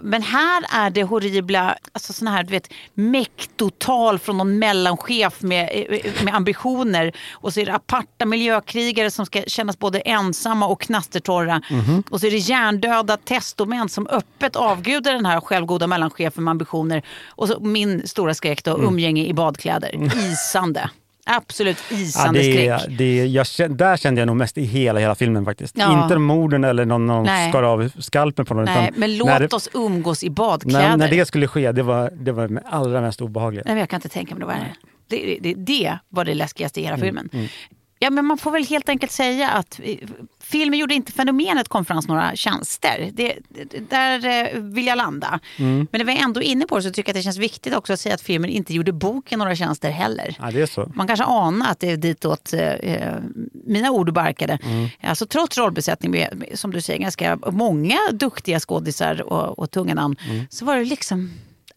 Men 0.03 0.23
här 0.23 0.65
är 0.71 0.91
det 0.91 1.03
horribla, 1.03 1.77
alltså 1.93 2.13
såna 2.13 2.31
här 2.31 2.43
du 2.43 2.51
vet, 2.51 2.73
mektotal 2.95 4.19
från 4.19 4.37
någon 4.39 4.59
mellanchef 4.59 5.43
med, 5.43 5.71
eh, 5.73 6.25
med 6.25 6.35
ambitioner. 6.35 7.13
Och 7.33 7.55
så 7.55 7.61
är 7.61 7.67
det 7.67 7.75
aparta 7.75 8.27
miljökrigare 8.27 9.11
som 9.11 9.27
ska 9.27 9.43
kännas 9.43 9.79
både 9.79 10.01
ensamma 10.01 10.67
och 10.67 10.81
knastertorra. 10.81 11.63
Och 12.11 12.21
så 12.21 12.27
är 12.27 12.31
det 12.31 12.37
hjärndöda 12.37 13.17
testomän 13.17 13.89
som 13.89 14.07
öppet 14.07 14.57
avgudar 14.57 15.13
den 15.13 15.27
här 15.27 15.41
självgoda 15.41 15.87
mellanchefen 15.87 16.45
med 16.45 16.51
ambitioner. 16.51 17.03
Och 17.27 17.49
så 17.49 17.61
min 17.61 18.09
stora 18.09 18.35
skräck 18.35 18.65
då, 18.65 18.79
umgänge 18.79 19.25
i 19.25 19.35
badkläder. 19.35 20.11
Isande. 20.33 20.91
Absolut 21.31 21.77
Ja, 21.91 21.97
isande 21.97 22.39
det, 22.39 22.79
skräck. 22.79 22.99
det, 22.99 23.27
jag, 23.27 23.47
där 23.77 23.97
kände 23.97 24.21
jag 24.21 24.27
nog 24.27 24.37
mest 24.37 24.59
i 24.59 24.65
hela, 24.65 25.01
hela 25.01 25.15
filmen 25.15 25.45
faktiskt. 25.45 25.79
Ja. 25.79 26.03
Inte 26.03 26.19
morden 26.19 26.65
eller 26.65 26.85
någon, 26.85 27.07
någon 27.07 27.25
Nej. 27.25 27.51
skar 27.51 27.63
av 27.63 27.91
skalpen 27.99 28.45
på 28.47 28.55
någon. 28.55 28.65
Nej, 28.65 28.91
men 28.97 29.17
låt 29.17 29.29
när, 29.29 29.55
oss 29.55 29.69
umgås 29.75 30.25
i 30.25 30.31
badkläder. 30.31 30.89
när, 30.89 30.97
när 30.97 31.09
det 31.09 31.27
skulle 31.27 31.49
ske, 31.49 31.73
det 31.73 31.83
var 31.83 32.11
det 32.11 32.33
var 32.33 32.49
det 32.49 32.63
allra 32.67 33.01
mest 33.01 33.21
obehagliga. 33.21 33.63
Nej, 33.67 33.79
jag 33.79 33.89
kan 33.89 33.97
inte 33.97 34.09
tänka 34.09 34.35
mig 34.35 34.41
det 34.41 34.47
var 34.47 34.55
det. 34.55 34.75
Det, 35.17 35.39
det, 35.41 35.55
det 35.55 35.99
var 36.09 36.25
det 36.25 36.35
läskigaste 36.35 36.81
i 36.81 36.87
Mm, 36.87 37.01
hela 37.01 37.07
filmen. 37.07 37.49
Ja, 37.99 38.11
men 38.11 38.25
man 38.25 38.39
får 38.39 38.51
väl 38.51 38.65
helt 38.65 38.89
enkelt 38.89 39.13
säga 39.13 39.49
att 39.51 39.81
eh, 39.83 39.97
filmen 40.41 40.79
gjorde 40.79 40.95
inte 40.95 41.13
fenomenet 41.13 41.69
konferens 41.69 42.09
några 42.09 42.37
tjänster. 42.37 43.11
Det, 43.13 43.37
det, 43.49 43.91
där 43.91 44.27
eh, 44.55 44.61
vill 44.61 44.87
jag 44.87 44.97
landa. 44.97 45.41
Mm. 45.57 45.87
Men 45.93 45.99
när 45.99 46.05
vi 46.05 46.13
är 46.19 46.23
ändå 46.25 46.43
inne 46.43 46.67
på 46.67 46.77
det 46.77 46.83
så 46.83 46.91
tycker 46.91 47.09
jag 47.09 47.13
att 47.13 47.19
det 47.19 47.23
känns 47.23 47.37
viktigt 47.39 47.75
också 47.75 47.93
att 47.93 48.01
säga 48.01 48.15
att 48.15 48.21
filmen 48.21 48.51
inte 48.51 48.75
gjorde 48.75 48.93
boken 48.93 49.39
några 49.39 49.57
tjänster 49.57 49.91
heller. 49.91 50.37
Ja, 50.41 50.51
det 50.51 50.61
är 50.61 50.67
så. 50.67 50.93
Man 50.95 51.07
kanske 51.07 51.25
anar 51.25 51.71
att 51.71 51.81
det 51.81 51.91
är 51.91 51.97
ditåt 51.97 52.53
eh, 52.53 52.61
eh, 52.73 53.15
mina 53.53 53.91
ord 53.91 54.13
barkade. 54.13 54.59
Mm. 54.65 54.89
Alltså, 55.03 55.27
trots 55.27 55.59
rollbesättning 55.59 56.11
med, 56.11 56.45
som 56.55 56.71
du 56.73 56.81
säger, 56.81 57.01
ganska 57.01 57.39
många 57.47 57.99
duktiga 58.13 58.61
skådisar 58.61 59.23
och, 59.23 59.59
och 59.59 59.71
tunga 59.71 59.95
namn, 59.95 60.17
Mm. 60.31 60.47
så 60.51 60.65
var 60.65 60.77
det 60.77 60.85
liksom 60.85 61.31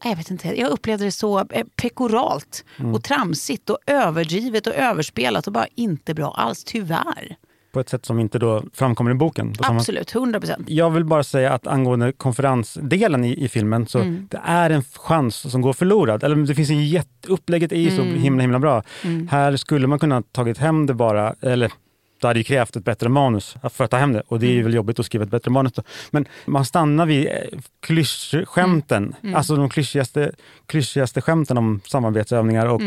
jag 0.04 0.16
vet 0.16 0.32
inte, 0.32 0.60
jag 0.60 0.70
upplevde 0.72 1.06
det 1.06 1.12
så 1.12 1.40
eh, 1.40 1.64
pekoralt 1.76 2.66
Mm. 2.80 2.94
och 2.96 3.04
tramsigt 3.04 3.70
och 3.70 3.78
överdrivet 3.88 4.68
och 4.68 4.74
överspelat 4.76 5.48
och 5.48 5.54
bara 5.54 5.68
inte 5.76 6.14
bra 6.14 6.32
alls, 6.38 6.64
tyvärr. 6.64 7.36
På 7.74 7.80
ett 7.80 7.90
sätt 7.90 8.06
som 8.06 8.20
inte 8.20 8.40
då 8.40 8.64
framkommer 8.74 9.12
i 9.12 9.14
boken. 9.14 9.54
Absolut, 9.60 10.16
100 10.16 10.40
procent. 10.40 10.70
Jag 10.70 10.90
vill 10.92 11.06
bara 11.06 11.24
säga 11.24 11.54
att 11.54 11.68
angående 11.68 12.12
konferensdelen 12.12 13.24
i, 13.26 13.44
i 13.44 13.48
filmen, 13.50 13.88
så 13.88 14.00
Mm. 14.00 14.28
det 14.32 14.42
är 14.46 14.70
en 14.70 14.84
chans 14.84 15.52
som 15.52 15.62
går 15.62 15.74
förlorad. 15.74 16.24
Eller 16.24 16.36
det 16.36 16.56
finns 16.56 16.70
en 16.70 16.86
jätte, 16.88 17.28
upplägget 17.28 17.72
är 17.72 17.76
ju 17.80 17.96
så 17.96 18.02
Mm. 18.02 18.22
himla 18.22 18.42
himla 18.42 18.60
bra. 18.60 18.84
Här 19.30 19.56
skulle 19.58 19.88
man 19.88 20.00
kunna 20.00 20.16
ha 20.16 20.22
tagit 20.32 20.58
hem 20.58 20.86
det 20.86 20.94
bara, 20.94 21.36
eller 21.42 21.72
det 22.22 22.28
hade 22.28 22.40
ju 22.40 22.44
krävt 22.44 22.76
ett 22.76 22.84
bättre 22.86 23.10
manus 23.10 23.56
för 23.74 23.84
att 23.84 23.92
ta 23.92 23.98
hem 23.98 24.14
det 24.14 24.24
och 24.28 24.40
det 24.40 24.48
är 24.48 24.52
ju 24.52 24.64
väl 24.64 24.74
jobbigt 24.74 25.00
att 25.00 25.06
skriva 25.06 25.24
ett 25.24 25.32
bättre 25.32 25.52
manus. 25.52 25.74
Då. 25.74 25.84
Men 26.12 26.26
man 26.46 26.66
stannar 26.66 27.06
vid 27.06 27.28
eh, 27.28 27.34
klyschskämten, 27.80 29.16
alltså 29.36 29.56
de 29.56 29.70
klyschigaste, 29.70 30.32
klyschigaste 30.66 31.22
skämten 31.22 31.58
om 31.58 31.82
samarbetsövningar 31.86 32.66
och 32.66 32.82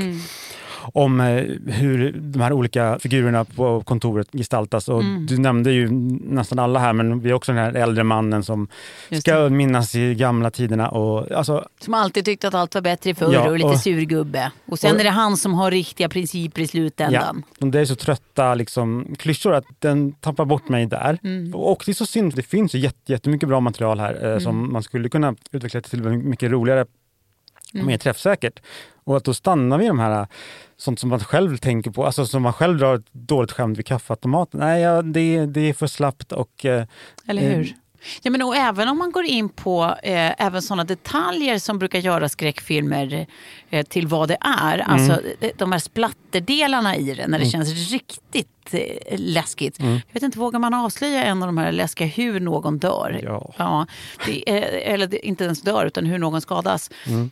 om 0.93 1.21
eh, 1.21 1.27
hur 1.67 2.13
de 2.13 2.41
här 2.41 2.53
olika 2.53 2.99
figurerna 2.99 3.45
på 3.45 3.81
kontoret 3.81 4.29
gestaltas. 4.33 4.89
Och 4.89 5.01
Mm. 5.01 5.27
Du 5.27 5.39
nämnde 5.39 5.73
ju 5.73 5.89
nästan 5.91 6.59
alla 6.59 6.79
här, 6.79 6.93
men 6.93 7.21
vi 7.21 7.29
har 7.31 7.37
också 7.37 7.53
den 7.53 7.61
här 7.65 7.73
äldre 7.75 8.05
mannen 8.05 8.43
som 8.43 8.69
ska 9.21 9.49
minnas 9.49 9.95
i 9.95 10.15
gamla 10.15 10.51
tiderna. 10.51 10.89
Och, 10.89 11.31
alltså, 11.33 11.69
Som 11.81 11.95
alltid 11.95 12.25
tyckte 12.25 12.49
att 12.49 12.55
allt 12.55 12.75
var 12.75 12.83
bättre 12.83 13.15
förr 13.15 13.33
Ja, 13.35 13.49
och 13.51 13.57
lite 13.57 13.69
och- 13.69 13.81
surgubbe. 13.81 14.53
Och 14.67 14.79
sen 14.79 14.95
och- 14.95 15.01
är 15.01 15.05
det 15.05 15.11
han 15.11 15.37
som 15.37 15.55
har 15.55 15.71
riktiga 15.71 16.09
principer 16.09 16.63
i 16.63 16.67
slutändan. 16.67 17.43
Ja, 17.59 17.67
det 17.67 17.81
är 17.81 17.85
så 17.85 17.95
trötta 17.95 18.55
liksom, 18.55 19.07
klyschor 19.19 19.55
att 19.55 19.65
den 19.79 20.13
tappar 20.13 20.45
bort 20.45 20.69
mig 20.69 20.87
där. 20.87 21.19
Mm. 21.25 21.55
Och 21.55 21.83
det 21.87 21.93
är 21.93 21.95
så 21.95 22.07
synd, 22.07 22.33
det 22.37 22.43
finns 22.43 22.75
ju 22.75 22.79
jätte, 22.79 23.13
jättemycket 23.13 23.49
bra 23.49 23.61
material 23.61 24.01
här 24.01 24.15
eh, 24.23 24.29
Mm. 24.29 24.41
som 24.41 24.73
man 24.73 24.83
skulle 24.83 25.09
kunna 25.09 25.35
utveckla 25.53 25.81
till 25.81 26.03
mycket 26.03 26.51
roligare 26.51 26.87
Mm. 27.75 27.87
mer 27.87 27.99
träffsäkert. 27.99 28.61
Och 29.05 29.17
att 29.17 29.25
då 29.25 29.35
vi 29.79 29.85
i 29.85 29.89
de 29.89 29.99
här, 29.99 30.21
eh, 30.21 30.27
sånt 30.77 31.01
som 31.01 31.11
man 31.11 31.21
själv 31.21 31.57
tänker 31.57 31.91
på, 31.91 32.07
alltså 32.07 32.27
som 32.27 32.43
man 32.43 32.53
själv 32.53 32.79
drar 32.79 32.95
ett 32.95 33.13
dåligt 33.13 33.53
skämt 33.53 33.79
vid 33.79 33.87
kaffeautomaten. 33.87 34.61
Nej, 34.61 34.83
ja, 34.83 35.03
det, 35.03 35.47
det 35.47 35.61
är 35.61 35.73
för 35.75 35.87
slappt 35.87 36.33
och 36.33 36.65
eh, 36.65 36.85
Eller 37.29 37.43
Eh, 37.43 37.49
hur? 37.57 37.75
Ja, 38.23 38.31
men 38.31 38.43
och 38.43 38.57
även 38.57 38.89
om 38.89 38.99
man 38.99 39.13
går 39.13 39.25
in 39.25 39.49
på 39.49 39.85
eh, 40.03 40.43
även 40.47 40.63
sådana 40.63 40.85
detaljer 40.85 41.59
som 41.59 41.79
brukar 41.79 41.99
göra 41.99 42.29
skräckfilmer 42.29 43.27
eh, 43.71 43.87
till 43.87 44.07
vad 44.07 44.29
det 44.29 44.37
är. 44.41 44.75
Mm. 44.79 44.91
Alltså 44.91 45.21
eh, 45.41 45.51
de 45.59 45.73
här 45.73 45.79
splatterdelarna 45.79 46.97
i 46.97 47.15
det 47.15 47.27
när 47.27 47.39
det 47.39 47.47
känns 47.47 47.91
riktigt 47.93 48.49
eh, 48.75 49.19
läskigt. 49.19 49.79
Mm. 49.81 49.93
Jag 49.93 50.15
vet 50.15 50.23
inte, 50.23 50.39
vågar 50.39 50.59
man 50.59 50.75
avslöja 50.75 51.25
en 51.25 51.43
av 51.43 51.47
de 51.49 51.59
här 51.59 51.73
läskiga 51.73 52.07
hur 52.09 52.41
någon 52.41 52.79
dör? 52.79 53.21
Ja. 53.59 53.87
det 54.27 54.51
är, 54.51 54.63
eller 54.95 55.07
det- 55.07 55.27
inte 55.27 55.45
ens 55.45 55.63
dör 55.63 55.87
utan 55.87 56.07
hur 56.07 56.19
någon 56.19 56.41
skadas. 56.41 56.91
Mm. 57.07 57.31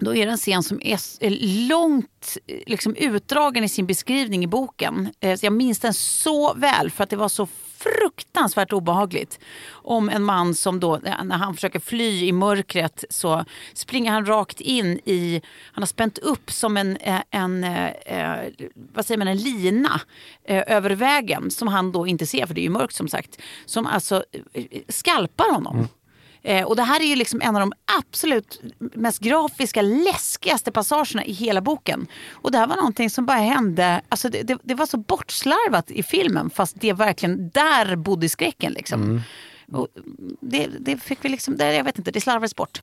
Då 0.00 0.14
är 0.16 0.26
det 0.26 0.32
en 0.32 0.38
scen 0.38 0.62
som 0.62 0.80
är 0.82 0.98
eh, 1.20 1.32
långt 1.68 2.38
eh, 2.46 2.56
liksom, 2.66 2.94
utdragen 2.96 3.64
i 3.64 3.68
sin 3.68 3.86
beskrivning 3.86 4.44
i 4.44 4.46
boken. 4.46 5.08
Eh, 5.20 5.36
så 5.36 5.46
Jag 5.46 5.52
minns 5.52 5.78
den 5.78 5.94
så 5.94 6.54
väl 6.54 6.90
för 6.90 7.04
att 7.04 7.10
det 7.10 7.16
var 7.16 7.28
så 7.28 7.48
fruktansvärt 7.78 8.72
obehagligt. 8.72 9.38
Om 9.70 10.08
en 10.08 10.22
man 10.22 10.54
som 10.54 10.80
då, 10.80 10.96
när 11.02 11.36
han 11.36 11.54
försöker 11.54 11.80
fly 11.80 12.24
i 12.26 12.32
mörkret 12.32 13.04
så 13.10 13.44
springer 13.74 14.12
han 14.12 14.26
rakt 14.26 14.60
in 14.60 15.00
i, 15.04 15.42
han 15.72 15.82
har 15.82 15.86
spänt 15.86 16.18
upp 16.18 16.50
som 16.52 16.76
en, 16.76 16.98
en, 17.30 17.66
vad 18.94 19.06
säger 19.06 19.18
man, 19.18 19.28
en 19.28 19.36
lina 19.36 20.00
över 20.44 20.90
vägen 20.90 21.50
som 21.50 21.68
han 21.68 21.92
då 21.92 22.06
inte 22.06 22.26
ser 22.26 22.46
för 22.46 22.54
det 22.54 22.60
är 22.60 22.62
ju 22.62 22.70
mörkt 22.70 22.94
som 22.94 23.08
sagt. 23.08 23.38
Som 23.66 23.86
alltså 23.86 24.24
skalpar 24.88 25.52
honom. 25.52 25.76
Mm. 25.76 25.88
Eh, 26.42 26.64
och 26.64 26.76
det 26.76 26.82
här 26.82 27.00
är 27.00 27.04
ju 27.04 27.16
liksom 27.16 27.40
en 27.40 27.56
av 27.56 27.60
de 27.60 27.72
absolut 27.98 28.60
mest 28.78 29.18
grafiska, 29.18 29.82
läskigaste 29.82 30.72
passagerna 30.72 31.24
i 31.24 31.32
hela 31.32 31.60
boken. 31.60 32.06
Och 32.32 32.52
det 32.52 32.58
här 32.58 32.66
var 32.66 32.76
någonting 32.76 33.10
som 33.10 33.26
bara 33.26 33.38
hände, 33.38 34.00
alltså 34.08 34.28
det, 34.28 34.42
det, 34.42 34.58
det 34.62 34.74
var 34.74 34.86
så 34.86 34.96
bortslarvat 34.96 35.90
i 35.90 36.02
filmen 36.02 36.50
fast 36.50 36.80
det 36.80 36.92
verkligen, 36.92 37.50
där 37.50 37.96
bodde 37.96 38.28
skräcken 38.28 38.72
liksom. 38.72 39.22
Och 39.72 39.88
det, 40.40 40.66
det 40.80 40.96
fick 40.96 41.18
vi 41.22 41.28
liksom, 41.28 41.56
det, 41.56 41.74
jag 41.74 41.84
vet 41.84 41.98
inte, 41.98 42.10
det 42.10 42.20
slarvades 42.20 42.56
bort. 42.56 42.80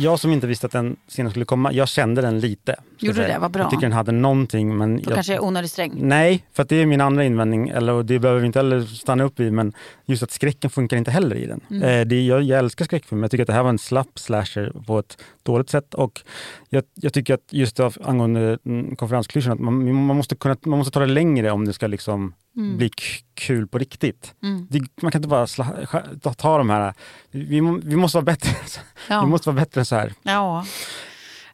Jag 0.00 0.20
som 0.20 0.32
inte 0.32 0.46
visste 0.46 0.66
att 0.66 0.72
den 0.72 0.96
scenen 1.08 1.30
skulle 1.30 1.44
komma, 1.44 1.72
jag 1.72 1.88
kände 1.88 2.22
den 2.22 2.40
lite. 2.40 2.76
Gjorde 2.98 3.22
du 3.22 3.28
det? 3.28 3.38
Vad 3.38 3.50
bra. 3.50 3.62
Jag 3.62 3.70
tycker 3.70 3.82
den 3.82 3.92
hade 3.92 4.12
någonting. 4.12 4.76
Men 4.76 4.96
Då 4.96 5.02
jag, 5.06 5.14
kanske 5.14 5.34
är 5.34 5.44
onödigt 5.44 5.70
sträng. 5.70 5.92
Nej, 5.96 6.44
för 6.52 6.64
det 6.64 6.76
är 6.76 6.86
min 6.86 7.00
andra 7.00 7.24
invändning. 7.24 7.68
Eller, 7.68 8.02
det 8.02 8.18
behöver 8.18 8.40
vi 8.40 8.46
inte 8.46 8.58
heller 8.58 8.80
stanna 8.80 9.24
upp 9.24 9.40
i. 9.40 9.50
Men 9.50 9.72
just 10.06 10.22
att 10.22 10.30
skräcken 10.30 10.70
funkar 10.70 10.96
inte 10.96 11.10
heller 11.10 11.36
i 11.36 11.46
den. 11.46 11.60
Mm. 11.70 11.82
Eh, 11.82 12.06
det, 12.06 12.26
jag, 12.26 12.42
jag 12.42 12.58
älskar 12.58 12.84
skräckfilm. 12.84 13.22
Jag 13.22 13.30
tycker 13.30 13.42
att 13.42 13.46
det 13.46 13.52
här 13.52 13.62
var 13.62 13.70
en 13.70 13.78
slapp 13.78 14.18
slasher 14.18 14.72
på 14.86 14.98
ett 14.98 15.18
dåligt 15.42 15.70
sätt. 15.70 15.94
Och 15.94 16.20
jag, 16.68 16.84
jag 16.94 17.12
tycker 17.12 17.34
att 17.34 17.46
just 17.50 17.80
av, 17.80 17.96
angående 18.04 18.58
mm, 18.66 18.96
konferensklyschan, 18.96 19.52
att 19.52 19.60
man, 19.60 19.94
man, 19.94 20.16
måste 20.16 20.36
kunna, 20.36 20.56
man 20.64 20.78
måste 20.78 20.92
ta 20.92 21.00
det 21.00 21.06
längre 21.06 21.50
om 21.50 21.64
det 21.64 21.72
ska 21.72 21.86
liksom 21.86 22.34
bli 22.52 22.88
k- 22.88 23.24
kul 23.34 23.66
på 23.68 23.78
riktigt. 23.78 24.34
Mm. 24.42 24.66
Det, 24.70 24.80
man 25.02 25.12
kan 25.12 25.18
inte 25.18 25.28
bara 25.28 25.46
ta, 26.22 26.34
ta 26.34 26.58
de 26.58 26.70
här... 26.70 26.94
Vi, 27.30 27.60
vi 27.82 27.96
måste 27.96 28.16
vara 28.16 28.24
bättre. 28.24 28.50
Ja. 29.08 29.20
Vi 29.20 29.26
måste 29.26 29.48
vara 29.48 29.56
bättre 29.60 29.80
än 29.80 29.84
så 29.84 29.96
här. 29.96 30.12
Ja. 30.22 30.66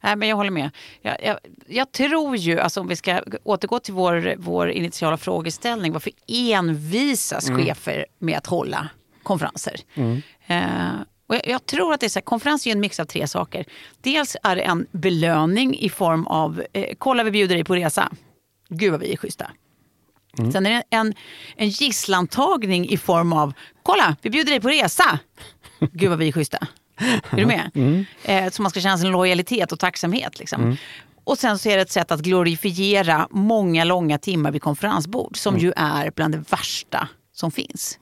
Nej, 0.00 0.16
men 0.16 0.28
jag 0.28 0.36
håller 0.36 0.50
med. 0.50 0.70
Jag, 1.02 1.16
jag, 1.24 1.38
jag 1.66 1.92
tror 1.92 2.36
ju, 2.36 2.60
alltså 2.60 2.80
om 2.80 2.88
vi 2.88 2.96
ska 2.96 3.20
återgå 3.44 3.78
till 3.78 3.94
vår, 3.94 4.34
vår 4.38 4.70
initiala 4.70 5.16
frågeställning, 5.16 5.92
varför 5.92 6.12
envisas 6.28 7.48
chefer 7.50 8.06
med 8.18 8.38
att 8.38 8.46
hålla 8.46 8.88
konferenser? 9.22 9.80
Eh, 10.46 11.00
och 11.26 11.34
jag, 11.34 11.48
jag 11.48 11.66
tror 11.66 11.92
att 11.94 12.00
det 12.00 12.06
är 12.06 12.10
så 12.10 12.18
här, 12.18 12.24
konferens 12.24 12.66
är 12.66 12.72
en 12.72 12.80
mix 12.80 13.00
av 13.00 13.04
tre 13.04 13.26
saker. 13.26 13.64
Dels 14.00 14.36
är 14.42 14.56
det 14.56 14.62
en 14.62 14.86
belöning 14.92 15.78
i 15.78 15.88
form 15.88 16.26
av, 16.26 16.62
eh, 16.72 16.94
kolla 16.98 17.24
vi 17.24 17.30
bjuder 17.30 17.54
dig 17.54 17.64
på 17.64 17.74
resa. 17.74 18.12
Gud 18.68 18.90
vad 18.90 19.00
vi 19.00 19.12
är 19.12 19.16
schyssta. 19.16 19.50
Sen 20.52 20.66
är 20.66 20.70
det 20.70 20.82
en, 20.90 21.14
en 21.56 21.68
gisslantagning 21.68 22.88
i 22.88 22.96
form 22.96 23.32
av, 23.32 23.52
kolla 23.82 24.16
vi 24.22 24.30
bjuder 24.30 24.50
dig 24.50 24.60
på 24.60 24.68
resa. 24.68 25.18
Gud 25.92 26.10
vad 26.10 26.18
vi 26.18 26.28
är 26.28 26.32
schyssta. 26.32 26.58
Är 27.30 27.36
du 27.36 27.46
med? 27.46 27.70
Eh, 28.24 28.50
så 28.50 28.62
man 28.62 28.70
ska 28.70 28.80
känna 28.80 28.98
sin 28.98 29.10
lojalitet 29.10 29.72
och 29.72 29.78
tacksamhet. 29.78 30.38
Liksom. 30.38 30.76
Och 31.24 31.38
sen 31.38 31.58
så 31.58 31.68
är 31.68 31.76
det 31.76 31.82
ett 31.82 31.90
sätt 31.90 32.10
att 32.12 32.20
glorifiera 32.20 33.28
många 33.30 33.84
långa 33.84 34.18
timmar 34.18 34.50
vid 34.52 34.62
konferensbord 34.62 35.36
som 35.36 35.58
ju 35.58 35.72
är 35.76 36.10
bland 36.10 36.34
det 36.34 36.44
värsta 36.50 37.08
som 37.32 37.50
finns. 37.50 37.98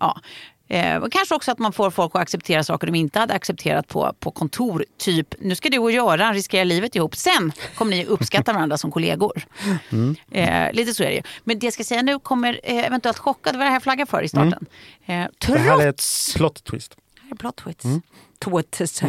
Ja. 0.00 0.20
Eh, 0.68 0.96
och 0.96 1.12
kanske 1.12 1.34
också 1.34 1.50
att 1.52 1.58
man 1.58 1.72
får 1.72 1.90
folk 1.90 2.14
att 2.14 2.22
acceptera 2.22 2.64
saker 2.64 2.86
de 2.86 2.94
inte 2.94 3.18
hade 3.18 3.34
accepterat 3.34 3.88
på, 3.88 4.14
på 4.20 4.30
kontor. 4.30 4.84
Typ, 4.98 5.34
nu 5.38 5.54
ska 5.54 5.68
du 5.68 5.78
och 5.78 5.92
Göran 5.92 6.34
riskera 6.34 6.64
livet 6.64 6.96
ihop. 6.96 7.16
Sen 7.16 7.52
kommer 7.74 7.90
ni 7.90 8.04
uppskatta 8.04 8.52
varandra 8.52 8.78
som 8.78 8.90
kollegor. 8.92 9.42
Eh, 10.30 10.72
lite 10.72 10.94
så 10.94 11.02
är 11.02 11.08
det 11.08 11.14
ju. 11.14 11.22
Men 11.44 11.58
det 11.58 11.66
jag 11.66 11.74
ska 11.74 11.84
säga 11.84 12.02
nu 12.02 12.18
kommer 12.18 12.60
eh, 12.62 12.86
eventuellt 12.86 13.18
chockad 13.18 13.56
vad 13.56 13.66
det 13.66 13.70
här 13.70 13.80
flaggar 13.80 14.06
för 14.06 14.22
i 14.22 14.28
starten. 14.28 14.66
Eh, 15.06 15.24
Det 15.46 15.58
här 15.58 15.82
är 15.82 15.88
ett 15.88 15.96
trots... 15.96 16.34
plot 16.34 16.64
twist. 16.64 16.96
Det 17.14 17.20
här 17.22 17.30
är 17.30 17.36
plot 17.36 17.56
twist. 17.56 17.82
Twist. 18.40 19.02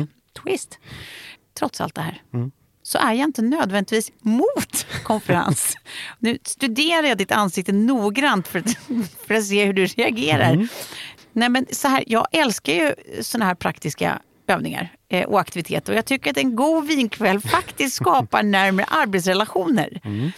twist. 0.43 0.77
Trots 1.59 1.81
allt 1.81 1.95
det 1.95 2.01
här 2.01 2.21
så 2.83 2.97
är 2.97 3.13
jag 3.13 3.27
inte 3.27 3.41
nödvändigtvis 3.41 4.11
mot 4.21 4.85
konferens. 5.03 5.75
nu 6.19 6.37
studerar 6.43 7.07
jag 7.07 7.17
ditt 7.17 7.31
ansikte 7.31 7.71
noggrant 7.71 8.47
för 8.47 8.63
för 9.27 9.33
att 9.33 9.45
se 9.45 9.65
hur 9.65 9.73
du 9.73 9.85
reagerar. 9.85 10.67
Nej, 11.39 11.49
men 11.49 11.65
så 11.71 11.87
här, 11.87 12.03
jag 12.07 12.27
älskar 12.31 12.73
ju 12.73 12.95
såna 13.21 13.45
här 13.45 13.55
praktiska 13.55 14.19
övningar 14.47 14.93
eh, 15.09 15.27
och 15.27 15.39
aktiviteter. 15.39 15.93
Och 15.93 15.97
jag 15.97 16.05
tycker 16.05 16.31
att 16.31 16.37
en 16.37 16.55
god 16.55 16.87
vinkväll 16.87 17.39
faktiskt 17.39 17.95
skapar 17.95 18.43
närmare 18.43 18.85
arbetsrelationer. 18.85 20.01
Mm. 20.03 20.31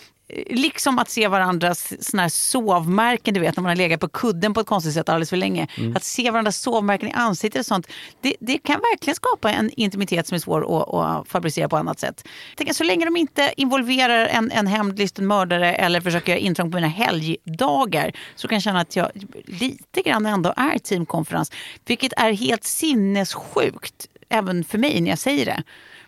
Liksom 0.49 0.99
att 0.99 1.09
se 1.09 1.27
varandras 1.27 1.93
såna 1.99 2.21
här 2.21 2.29
sovmärken, 2.29 3.33
du 3.33 3.39
vet 3.39 3.55
när 3.55 3.61
man 3.61 3.69
har 3.69 3.75
legat 3.75 3.99
på 3.99 4.09
kudden 4.09 4.53
på 4.53 4.59
ett 4.59 4.67
konstigt 4.67 4.93
sätt 4.93 5.09
alldeles 5.09 5.29
för 5.29 5.37
länge. 5.37 5.67
Att 5.95 6.03
se 6.03 6.31
varandras 6.31 6.57
sovmärken 6.57 7.09
i 7.09 7.11
ansiktet 7.11 7.59
och 7.59 7.65
sånt. 7.65 7.87
Det, 8.21 8.35
det 8.39 8.57
kan 8.57 8.79
verkligen 8.91 9.15
skapa 9.15 9.51
en 9.51 9.69
intimitet 9.69 10.27
som 10.27 10.35
är 10.35 10.39
svår 10.39 10.81
att, 10.81 10.93
att 10.93 11.27
fabricera 11.27 11.69
på 11.69 11.77
annat 11.77 11.99
sätt. 11.99 12.27
Tänker, 12.55 12.73
så 12.73 12.83
länge 12.83 13.05
de 13.05 13.17
inte 13.17 13.53
involverar 13.57 14.25
en, 14.25 14.51
en 14.51 14.67
hämndlysten 14.67 15.27
mördare 15.27 15.73
eller 15.73 16.01
försöker 16.01 16.31
göra 16.31 16.39
intrång 16.39 16.71
på 16.71 16.75
mina 16.75 16.87
helgdagar 16.87 18.11
så 18.35 18.47
kan 18.47 18.55
jag 18.55 18.63
känna 18.63 18.79
att 18.79 18.95
jag 18.95 19.09
lite 19.45 20.01
grann 20.01 20.25
ändå 20.25 20.53
är 20.57 20.79
teamkonferens. 20.79 21.51
Vilket 21.85 22.13
är 22.17 22.31
helt 22.31 22.63
sinnessjukt, 22.63 24.07
även 24.31 24.63
för 24.63 24.77
mig 24.77 25.01
när 25.01 25.09
jag 25.09 25.19
säger 25.19 25.45
det. 25.45 25.63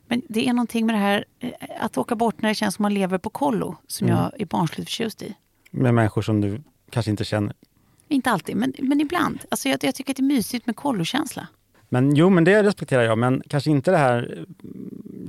Men 0.07 0.21
det 0.29 0.47
är 0.49 0.53
någonting 0.53 0.85
med 0.85 0.95
det 0.95 0.99
här 0.99 1.25
eh, 1.39 1.51
att 1.79 1.97
åka 1.97 2.15
bort 2.15 2.41
när 2.41 2.49
det 2.49 2.55
känns 2.55 2.75
som 2.75 2.83
man 2.83 2.93
lever 2.93 3.17
på 3.17 3.29
kollo 3.29 3.75
som 3.87 4.07
jag 4.07 4.31
är 4.39 4.45
barnsligt 4.45 4.89
förtjust 4.89 5.21
i. 5.21 5.35
Med 5.71 5.93
människor 5.93 6.21
som 6.21 6.41
du 6.41 6.63
kanske 6.89 7.11
inte 7.11 7.25
känner. 7.25 7.53
Inte 8.07 8.31
alltid, 8.31 8.55
men, 8.55 8.73
men 8.79 9.01
ibland. 9.01 9.39
Alltså 9.51 9.69
jag, 9.69 9.83
jag 9.83 9.95
tycker 9.95 10.13
att 10.13 10.17
det 10.17 10.23
är 10.23 10.35
mysigt 10.35 10.65
med 10.65 10.75
kollokänsla. 10.75 11.47
Men 11.89 12.15
jo, 12.15 12.29
men 12.29 12.43
det 12.43 12.63
respekterar 12.63 13.03
jag. 13.03 13.17
Men 13.17 13.43
kanske 13.47 13.71
inte 13.71 13.91
det 13.91 13.97
här, 13.97 14.45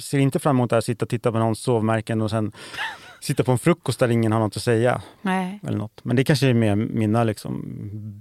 ser 0.00 0.18
inte 0.18 0.38
fram 0.38 0.56
emot 0.56 0.70
det 0.70 0.76
här, 0.76 0.80
sitta 0.80 1.04
och 1.04 1.08
titta 1.08 1.32
på 1.32 1.38
någons 1.38 1.60
sovmärken 1.60 2.22
och 2.22 2.30
sen 2.30 2.52
sitta 3.20 3.44
på 3.44 3.52
en 3.52 3.58
frukost 3.58 3.98
där 3.98 4.08
ingen 4.08 4.32
har 4.32 4.40
något 4.40 4.56
att 4.56 4.62
säga. 4.62 5.02
Nej. 5.22 5.60
Eller 5.66 5.78
något. 5.78 6.04
Men 6.04 6.16
det 6.16 6.24
kanske 6.24 6.46
är 6.46 6.54
med 6.54 6.78
mina, 6.78 7.24
liksom, 7.24 8.20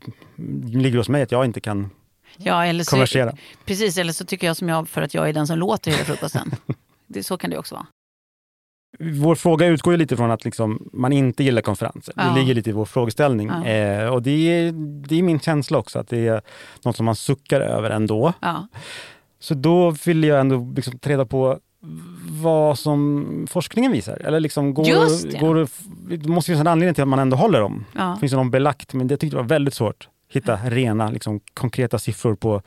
ligger 0.65 0.97
hos 0.97 1.09
mig 1.09 1.21
att 1.21 1.31
jag 1.31 1.45
inte 1.45 1.61
kan 1.61 1.89
Ja, 2.37 2.65
eller 2.65 2.83
så, 2.83 2.89
konversera. 2.89 3.35
Precis, 3.65 3.97
eller 3.97 4.13
så 4.13 4.25
tycker 4.25 4.47
jag 4.47 4.57
som 4.57 4.69
jag 4.69 4.89
för 4.89 5.01
att 5.01 5.13
jag 5.13 5.29
är 5.29 5.33
den 5.33 5.47
som 5.47 5.57
låter 5.57 5.91
hela 5.91 6.03
frukosten. 6.03 6.51
det, 7.07 7.23
så 7.23 7.37
kan 7.37 7.49
det 7.49 7.57
också 7.57 7.75
vara. 7.75 7.85
Vår 8.99 9.35
fråga 9.35 9.65
utgår 9.65 9.93
ju 9.93 9.97
lite 9.97 10.17
från 10.17 10.31
att 10.31 10.45
liksom, 10.45 10.89
man 10.93 11.13
inte 11.13 11.43
gillar 11.43 11.61
konferenser. 11.61 12.13
Ja. 12.17 12.23
Det 12.23 12.39
ligger 12.39 12.53
lite 12.53 12.69
i 12.69 12.73
vår 12.73 12.85
frågeställning. 12.85 13.47
Ja. 13.47 13.65
Eh, 13.65 14.07
och 14.07 14.21
det 14.21 14.31
är, 14.31 14.71
det 15.07 15.15
är 15.15 15.23
min 15.23 15.39
känsla 15.39 15.77
också, 15.77 15.99
att 15.99 16.07
det 16.07 16.27
är 16.27 16.41
något 16.83 16.95
som 16.95 17.05
man 17.05 17.15
suckar 17.15 17.61
över 17.61 17.89
ändå. 17.89 18.33
Ja. 18.39 18.67
Så 19.39 19.53
då 19.53 19.89
vill 20.05 20.23
jag 20.23 20.39
ändå 20.39 20.73
liksom 20.75 20.99
reda 21.03 21.25
på 21.25 21.59
vad 22.41 22.79
som 22.79 23.47
forskningen 23.49 23.91
visar. 23.91 24.17
Eller 24.17 24.39
liksom 24.39 24.73
går, 24.73 24.87
Just 24.87 25.31
det. 25.31 25.37
går, 25.37 25.67
det 26.17 26.29
måste 26.29 26.47
finnas 26.47 26.61
en 26.61 26.67
anledning 26.67 26.95
till 26.95 27.01
att 27.01 27.07
man 27.07 27.19
ändå 27.19 27.37
håller 27.37 27.59
dem. 27.59 27.85
Ja. 27.95 28.17
Finns 28.19 28.31
det 28.31 28.37
någon 28.37 28.51
belagt? 28.51 28.93
Men 28.93 29.07
det 29.07 29.17
tyckte 29.17 29.37
jag 29.37 29.43
var 29.43 29.49
väldigt 29.49 29.73
svårt. 29.73 30.07
Hitta 30.33 30.59
rena, 30.65 31.09
liksom, 31.09 31.39
konkreta 31.53 31.99
siffror 31.99 32.35
på 32.35 32.61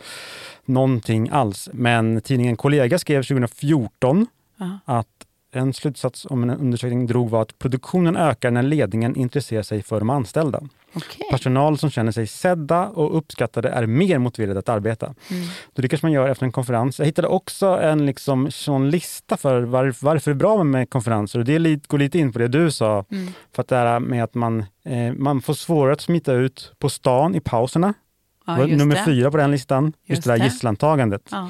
någonting 0.65 1.29
alls. 1.33 1.69
Men 1.73 2.21
tidningen 2.21 2.57
Kollega 2.57 2.99
skrev 2.99 3.23
2014 3.23 4.27
Ja. 4.59 4.79
att 4.85 5.26
en 5.57 5.73
slutsats 5.73 6.27
om 6.31 6.43
en 6.43 6.51
undersökning 6.51 7.07
drog 7.07 7.31
var 7.31 7.43
att 7.43 7.59
produktionen 7.59 8.17
ökar 8.17 8.51
när 8.51 8.63
ledningen 8.63 9.17
intresserar 9.17 9.63
sig 9.63 9.83
för 9.83 9.99
de 9.99 10.11
anställda. 10.11 10.61
Okej. 10.95 11.27
Personal 11.31 11.79
som 11.79 11.91
känner 11.91 12.13
sig 12.13 12.27
sedda 12.27 12.87
och 12.87 13.19
uppskattade 13.19 13.69
är 13.69 13.87
mer 13.87 14.19
motiverade 14.19 14.59
att 14.59 14.69
arbeta. 14.69 15.07
Mm. 15.07 15.49
Det 15.75 15.89
kanske 15.89 16.07
man 16.07 16.13
gör 16.13 16.29
efter 16.29 16.47
en 16.47 16.53
konferens. 16.53 16.99
Jag 16.99 17.07
hittade 17.07 17.29
också 17.29 17.67
en 17.67 18.07
liksom, 18.07 18.51
sån 18.51 18.91
lista 18.91 19.37
för 19.37 19.63
var, 19.63 19.95
varför 20.01 20.31
det 20.31 20.35
är 20.35 20.39
bra 20.39 20.65
med 20.65 20.91
konferenser. 20.91 21.39
Och 21.39 21.45
det 21.45 21.59
lite, 21.59 21.87
går 21.89 21.99
lite 21.99 22.19
in 22.19 22.33
på 22.33 22.39
det 22.39 22.49
du 22.49 22.71
sa. 22.71 23.05
Mm. 23.11 23.33
För 23.55 23.63
att 23.63 23.69
det 23.69 23.77
här 23.77 24.01
med 24.01 24.25
att 24.25 24.35
man, 24.35 24.65
eh, 24.85 25.13
man 25.13 25.43
får 25.43 25.55
svårare 25.55 25.93
att 25.93 26.01
smita 26.01 26.33
ut 26.33 26.73
på 26.79 26.89
stan 26.89 27.35
i 27.35 27.41
pauserna. 27.41 27.95
Ja, 28.47 28.67
nummer 28.67 28.95
det. 28.95 29.05
fyra 29.05 29.31
på 29.31 29.37
den 29.37 29.51
listan. 29.51 29.85
Just, 29.85 29.97
Just 30.07 30.25
det 30.25 30.31
där 30.31 30.39
det. 30.39 30.45
gisslantagandet. 30.45 31.23
Ja. 31.31 31.49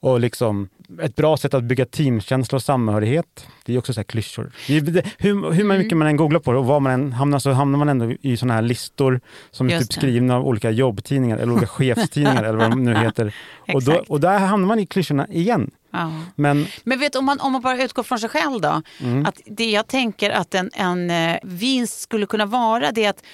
Och 0.00 0.20
liksom, 0.20 0.68
ett 1.02 1.16
bra 1.16 1.36
sätt 1.36 1.54
att 1.54 1.64
bygga 1.64 1.86
teamkänsla 1.86 2.56
och 2.56 2.62
samhörighet. 2.62 3.46
Det 3.64 3.74
är 3.74 3.78
också 3.78 3.92
så 3.92 4.00
här 4.00 4.04
klyschor. 4.04 4.52
Hur, 4.68 5.02
hur 5.18 5.60
Mm. 5.64 5.78
mycket 5.78 5.98
man 5.98 6.08
än 6.08 6.16
googlar 6.16 6.40
på 6.40 6.52
det 6.52 6.58
och 6.58 6.66
var 6.66 6.80
man 6.80 6.92
än 6.92 7.12
hamnar 7.12 7.38
så 7.38 7.52
hamnar 7.52 7.78
man 7.78 7.88
ändå 7.88 8.12
i 8.20 8.36
såna 8.36 8.54
här 8.54 8.62
listor 8.62 9.20
som 9.50 9.66
är 9.66 9.70
Just 9.70 9.82
typ 9.90 9.94
det. 9.94 10.06
skrivna 10.06 10.36
av 10.36 10.46
olika 10.46 10.70
jobbtidningar 10.70 11.38
eller 11.38 11.52
olika 11.52 11.66
chefstidningar 11.78 12.44
eller 12.44 12.58
vad 12.58 12.70
de 12.70 12.84
nu 12.84 12.94
heter. 12.96 13.34
Och, 13.74 13.82
då, 13.82 14.04
och 14.08 14.20
där 14.20 14.38
hamnar 14.38 14.68
man 14.68 14.78
i 14.78 14.86
klyschorna 14.86 15.26
igen. 15.30 15.70
Ja. 15.90 16.12
Men 16.34 16.66
Men 16.84 17.00
vet, 17.00 17.16
om, 17.16 17.24
man, 17.24 17.40
om 17.40 17.52
man 17.52 17.62
bara 17.62 17.82
utgår 17.82 18.02
från 18.02 18.18
sig 18.18 18.28
själv 18.28 18.60
då. 18.60 18.82
Mm. 19.00 19.26
Att 19.26 19.40
det 19.46 19.70
jag 19.70 19.86
tänker 19.86 20.30
att 20.30 20.54
en, 20.54 20.70
en 20.74 21.10
eh, 21.10 21.36
vinst 21.42 22.00
skulle 22.00 22.26
kunna 22.26 22.46
vara 22.46 22.92
det 22.92 23.04
är 23.04 23.10
att 23.10 23.24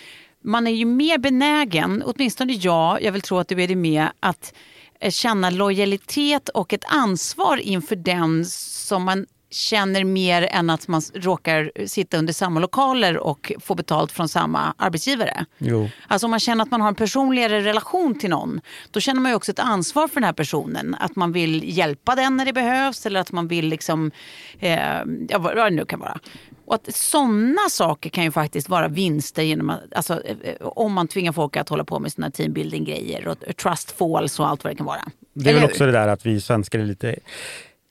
man 0.45 0.67
är 0.67 0.71
ju 0.71 0.85
mer 0.85 1.19
benägen, 1.19 2.03
åtminstone 2.07 2.53
jag, 2.53 3.03
jag 3.03 3.13
vill 3.13 3.23
tro 3.23 3.39
att 3.39 3.49
du 3.49 3.63
är 3.63 3.69
det 3.69 3.77
med, 3.77 4.07
att 4.21 4.55
känna 5.09 5.51
lojalitet 5.51 6.49
och 6.49 6.73
ett 6.73 6.85
ansvar 6.87 7.57
inför 7.57 7.97
den 7.97 8.45
som 8.47 9.03
man 9.03 9.27
känner 9.51 10.05
mer 10.05 10.43
än 10.43 10.71
att 10.71 10.89
man 10.89 11.03
råkar 11.15 11.87
sitta 11.87 12.17
under 12.17 12.33
samma 12.33 12.61
lokaler 12.61 13.17
och 13.17 13.53
få 13.61 13.75
betalt 13.75 14.13
från 14.13 14.29
samma 14.29 14.75
arbetsgivare. 14.79 15.45
jo, 15.59 15.89
Alltså 16.07 16.27
om 16.27 16.31
man 16.31 16.41
känner 16.41 16.65
att 16.65 16.71
man 16.71 16.81
har 16.81 16.89
en 16.89 16.95
personligare 16.95 17.61
relation 17.61 18.19
till 18.19 18.31
någon, 18.31 18.61
då 18.91 19.01
känner 19.01 19.21
man 19.21 19.33
ju 19.33 19.37
också 19.37 19.53
ett 19.53 19.59
ansvar 19.59 20.09
för 20.09 20.15
den 20.15 20.25
här 20.25 20.33
personen. 20.33 20.97
Att 21.01 21.17
man 21.17 21.33
vill 21.33 21.79
hjälpa 21.79 22.15
den 22.15 22.37
när 22.37 22.45
det 22.45 22.53
behövs 22.53 23.07
eller 23.07 23.21
att 23.21 23.33
man 23.33 23.49
vill 23.49 23.67
liksom, 23.69 24.11
eh, 24.59 24.79
ja, 25.29 25.39
vad 25.39 25.57
det 25.57 25.71
nu 25.71 25.85
kan 25.85 26.01
vara. 26.01 26.19
Och 26.67 26.75
att 26.75 26.95
sådana 26.95 27.69
saker 27.71 28.11
kan 28.11 28.25
ju 28.25 28.31
faktiskt 28.31 28.69
vara 28.69 28.89
vinster 28.89 29.43
genom 29.43 29.71
att, 29.71 29.81
alltså, 29.95 30.23
eh, 30.25 30.55
om 30.61 30.93
man 30.93 31.09
tvingar 31.09 31.33
folk 31.33 31.57
att 31.57 31.69
hålla 31.69 31.85
på 31.85 31.99
med 31.99 32.13
sina 32.13 32.31
teambuilding-grejer 32.31 33.29
och 33.29 33.57
trust 33.57 33.91
falls 33.91 34.41
och 34.41 34.49
allt 34.49 34.65
vad 34.65 34.73
det 34.73 34.77
kan 34.77 34.87
vara. 34.87 35.03
det 35.35 35.51
är 35.51 35.55
väl 35.55 35.65
också 35.65 35.87
det 35.87 35.93
där 35.93 36.09
att 36.09 36.27
vi 36.27 36.41
svenskar 36.41 36.79
är 36.79 36.85
lite 36.85 37.17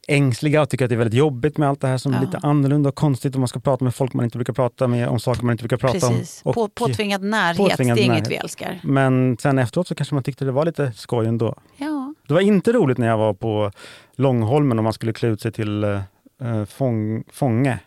ängsliga 0.09 0.61
och 0.61 0.69
tycker 0.69 0.85
att 0.85 0.89
det 0.89 0.95
är 0.95 0.97
väldigt 0.97 1.13
jobbigt 1.19 1.57
med 1.57 1.69
allt 1.69 1.81
det 1.81 1.87
här 1.87 1.97
som 1.97 2.13
är 2.13 2.17
Ja. 2.17 2.21
lite 2.23 2.37
annorlunda 2.37 2.89
och 2.89 2.95
konstigt 2.95 3.33
och 3.33 3.39
man 3.39 3.47
ska 3.47 3.59
prata 3.59 3.83
med 3.83 3.95
folk 3.95 4.13
man 4.13 4.25
inte 4.25 4.37
brukar 4.37 4.53
prata 4.53 4.87
med 4.87 5.07
om 5.07 5.19
saker 5.19 5.43
man 5.43 5.51
inte 5.51 5.61
brukar 5.63 5.77
prata 5.77 6.09
Precis. 6.09 6.41
om. 6.45 6.53
På, 6.53 6.61
Och- 6.61 6.75
påtvingad 6.75 7.23
närhet, 7.23 7.57
påtvingad 7.57 7.97
det 7.97 8.01
är 8.01 8.03
inget 8.03 8.13
närhet. 8.17 8.31
vi 8.31 8.35
älskar. 8.35 8.79
Men 8.83 9.37
sen 9.37 9.59
efteråt 9.59 9.87
så 9.87 9.95
kanske 9.95 10.15
man 10.15 10.23
tyckte 10.23 10.45
det 10.45 10.51
var 10.51 10.65
lite 10.65 10.91
skoj 10.91 11.27
ändå. 11.27 11.55
Ja. 11.77 12.13
Det 12.27 12.33
var 12.33 12.41
inte 12.41 12.71
roligt 12.71 12.97
när 12.97 13.07
jag 13.07 13.17
var 13.17 13.33
på 13.33 13.71
Långholmen 14.15 14.77
och 14.77 14.83
man 14.83 14.93
skulle 14.93 15.13
klä 15.13 15.29
ut 15.29 15.41
sig 15.41 15.51
till 15.51 15.83
uh, 15.83 16.65
fång, 16.65 17.23
fånge. 17.31 17.79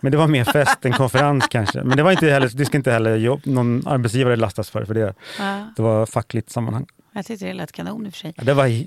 Men 0.00 0.12
det 0.12 0.18
var 0.18 0.26
mer 0.28 0.44
fest 0.44 0.84
än 0.84 0.92
konferens 0.92 1.46
kanske. 1.48 1.82
Men 1.82 1.96
det, 1.96 2.02
var 2.02 2.10
inte 2.12 2.26
heller, 2.30 2.50
det 2.54 2.64
ska 2.64 2.76
inte 2.76 2.92
heller 2.92 3.16
jobb, 3.16 3.40
någon 3.44 3.82
arbetsgivare 3.86 4.36
lastas 4.36 4.70
för, 4.70 4.84
för 4.84 4.94
det, 4.94 5.14
Ja, 5.38 5.66
det 5.76 5.82
var 5.82 6.06
fackligt 6.06 6.50
sammanhang. 6.50 6.86
jag 7.12 7.26
tyckte 7.26 7.46
det 7.46 7.52
lät 7.52 7.72
kanon 7.72 8.06
i 8.06 8.08
och 8.08 8.12
för 8.12 8.18
sig. 8.18 8.32
Ja, 8.36 8.44
Det 8.44 8.54
var 8.54 8.84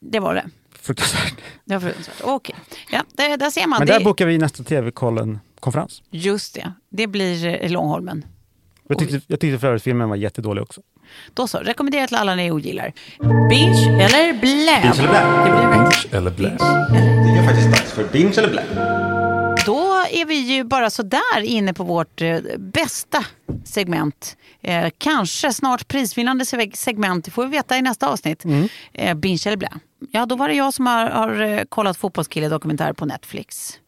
Det 0.00 0.20
var 0.20 0.34
det. 0.34 0.44
Fruktansvärt. 0.82 1.34
Det 1.64 1.74
var 1.74 1.80
fruktansvärt. 1.80 2.16
Okej, 2.22 2.54
ja, 2.90 3.02
där, 3.16 3.36
där 3.36 3.50
ser 3.50 3.66
man. 3.66 3.78
Men 3.78 3.86
det, 3.86 3.92
där 3.92 4.04
bokar 4.04 4.26
vi 4.26 4.38
nästa 4.38 4.62
TV-kollen-konferens. 4.64 6.02
Just 6.10 6.54
det, 6.54 6.72
det 6.90 7.06
blir 7.06 7.46
eh, 7.64 7.70
Långholmen. 7.70 8.24
Jag 8.88 8.98
tyckte, 8.98 9.20
jag 9.26 9.40
tyckte 9.40 9.58
för 9.58 9.66
övrigt 9.66 9.82
filmen 9.82 10.08
var 10.08 10.16
jättedålig 10.16 10.62
också. 10.62 10.80
Då 11.34 11.46
så, 11.48 11.58
rekommenderar 11.58 12.06
till 12.06 12.16
alla 12.16 12.34
ni 12.34 12.50
ogillar. 12.50 12.92
Binge 13.50 14.04
eller 14.04 14.32
blä? 14.40 14.80
Binge 14.82 15.02
eller 15.02 15.10
blä? 15.10 15.44
Det 15.44 15.50
blir 15.50 15.84
faktiskt 15.84 16.14
Eller 16.14 16.30
blä. 16.30 16.48
binge. 16.48 17.32
Det 17.32 17.38
är 17.38 17.44
faktiskt 17.44 17.68
dags 17.70 17.92
för 17.92 18.04
binge 18.12 18.34
eller 18.38 18.50
blä. 18.50 19.11
Är 20.22 20.26
vi 20.26 20.34
ju 20.56 20.64
bara 20.64 20.90
sådär 20.90 21.40
inne 21.44 21.74
på 21.74 21.84
vårt 21.84 22.22
eh, 22.22 22.38
bästa 22.58 23.24
segment. 23.64 24.36
Eh, 24.60 24.88
kanske 24.98 25.52
snart 25.52 25.88
prisvinnande 25.88 26.44
seg- 26.44 26.76
segment, 26.76 27.24
det 27.24 27.30
får 27.30 27.44
vi 27.44 27.50
veta 27.50 27.76
i 27.76 27.82
nästa 27.82 28.08
avsnitt. 28.08 28.44
Eh, 28.92 29.14
binge 29.14 29.42
eller 29.46 29.56
blä. 29.56 29.70
Ja, 30.10 30.26
då 30.26 30.36
var 30.36 30.48
det 30.48 30.54
jag 30.54 30.74
som 30.74 30.86
har, 30.86 31.06
har 31.10 31.40
eh, 31.40 31.64
kollat 31.68 31.96
Fotbollskille-dokumentär 31.96 32.92
på 32.92 33.06
Netflix. 33.06 33.78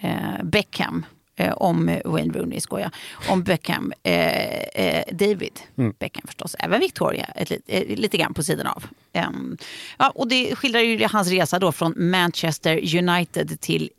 Eh, 0.00 0.42
Beckham. 0.44 1.06
Eh, 1.40 1.52
om 1.52 1.88
eh, 1.88 2.00
Wayne 2.04 2.38
Rooney, 2.38 2.60
skojar. 2.60 2.90
Om 3.28 3.42
Beckham. 3.42 3.92
Eh, 4.02 4.58
eh, 4.62 5.04
David 5.12 5.60
Beckham 5.98 6.22
förstås. 6.26 6.56
Även 6.58 6.80
Victoria, 6.80 7.24
ett, 7.34 7.50
lit- 7.50 7.62
eh, 7.66 7.96
lite 7.96 8.16
grann 8.16 8.34
på 8.34 8.42
sidan 8.42 8.66
av. 8.66 8.84
Ehm, 9.12 9.56
ja, 9.98 10.10
och 10.14 10.28
det 10.28 10.56
skildrar 10.56 10.80
ju 10.80 11.06
hans 11.10 11.28
resa 11.30 11.58
då 11.58 11.72
från 11.72 11.94
Manchester 12.10 12.96
United 12.98 13.60
till 13.60 13.90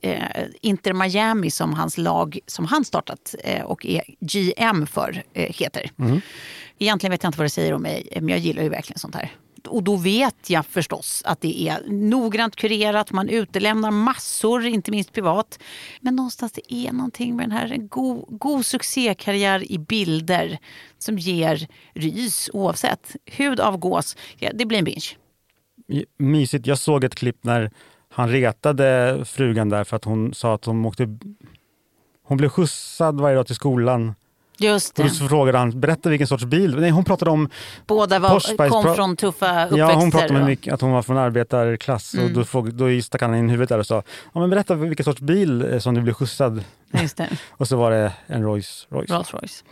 Inter 0.62 0.94
Miami 0.94 1.52
som 1.52 1.74
hans 1.74 1.98
lag 1.98 2.40
som 2.46 2.66
han 2.66 2.86
startat 2.86 3.36
och 3.64 3.86
är 3.86 4.02
GM 4.20 4.88
för 4.88 5.24
heter. 5.34 5.92
Egentligen 6.80 7.12
vet 7.12 7.24
jag 7.24 7.30
inte 7.30 7.38
vad 7.38 7.46
det 7.46 7.50
säger 7.50 7.74
om 7.74 7.82
mig, 7.82 8.08
men 8.16 8.30
jag 8.30 8.40
gillar 8.40 8.64
ju 8.64 8.70
verkligen 8.70 9.00
sånt 9.00 9.16
här. 9.16 9.32
Och 9.68 9.84
då 9.84 9.96
vet 9.96 10.50
jag 10.50 10.66
förstås 10.66 11.22
att 11.26 11.42
det 11.42 11.68
är 11.68 11.84
noggrant 11.88 12.56
kurerat, 12.56 13.12
man 13.12 13.30
utelämnar 13.30 13.92
massor, 13.92 14.66
inte 14.66 14.92
minst 14.92 15.14
privat. 15.14 15.60
Men 16.02 16.16
någonstans 16.16 16.52
det 16.52 16.74
är 16.74 16.92
någonting 16.92 17.36
med 17.36 17.46
den 17.46 17.52
här, 17.52 17.72
en 17.72 17.88
god, 17.88 18.26
god 18.30 18.66
succékarriär 18.66 19.72
i 19.72 19.78
bilder 19.78 20.58
som 20.98 21.18
ger 21.18 21.68
rys 21.94 22.50
oavsett. 22.54 23.16
Hud 23.26 23.60
av 23.60 23.78
gås, 23.78 24.18
ja, 24.38 24.50
det 24.54 24.66
blir 24.66 24.78
en 24.78 24.86
binge. 24.86 25.16
Mysigt. 26.18 26.68
Jag 26.68 26.78
såg 26.78 27.04
ett 27.04 27.16
klipp 27.16 27.44
när 27.44 27.72
han 28.10 28.30
retade 28.30 29.20
frugan 29.26 29.70
där 29.70 29.84
för 29.84 29.96
att 29.96 30.06
hon 30.06 30.34
sa 30.34 30.54
att 30.54 30.66
hon 30.66 30.86
åkte... 30.86 31.18
Hon 32.24 32.38
blev 32.38 32.50
skjutsad 32.50 33.22
varje 33.22 33.36
dag 33.36 33.46
till 33.48 33.56
skolan. 33.56 34.16
Just 34.60 35.00
Och 35.00 35.04
det. 35.06 35.10
då 35.10 35.16
så 35.16 35.28
frågade 35.28 35.58
han, 35.58 35.80
berätta 35.80 36.10
vilken 36.10 36.28
sorts 36.28 36.44
bil. 36.46 36.76
Nej, 36.80 36.90
hon 36.90 37.04
pratade 37.06 37.32
om, 37.32 37.50
Båda 37.88 38.20
var, 38.20 38.40
Spice 38.40 38.70
kom 38.70 38.96
från 38.96 39.16
tuffa 39.16 39.66
uppväxter. 39.66 39.78
ja, 39.78 39.94
hon 39.94 40.12
pratade 40.12 40.40
om 40.40 40.50
och- 40.62 40.68
att 40.74 40.82
hon 40.82 40.92
var 40.92 41.02
från 41.02 41.18
arbetarklass. 41.18 42.14
Och 42.14 42.30
då, 42.32 42.44
frågade, 42.44 42.96
då 42.96 43.02
stack 43.02 43.22
han 43.22 43.36
in 43.36 43.50
huvudet 43.50 43.70
där 43.70 43.78
och 43.80 43.86
sa, 43.88 44.04
ja, 44.34 44.40
men 44.40 44.50
berätta 44.50 44.76
vilken 44.76 45.04
sorts 45.04 45.22
bil 45.22 45.74
eh, 45.74 45.80
som 45.80 45.94
du 45.96 46.02
blev 46.02 46.14
skjutsad. 46.14 46.64
Just 47.02 47.18
det, 47.18 47.30
Och 47.52 47.68
så 47.68 47.78
var 47.78 47.92
det 47.92 48.12
en 48.28 48.44
Rolls 48.44 48.88
Royce. 48.92 49.14
Rolls 49.14 49.34
Royce. 49.34 49.64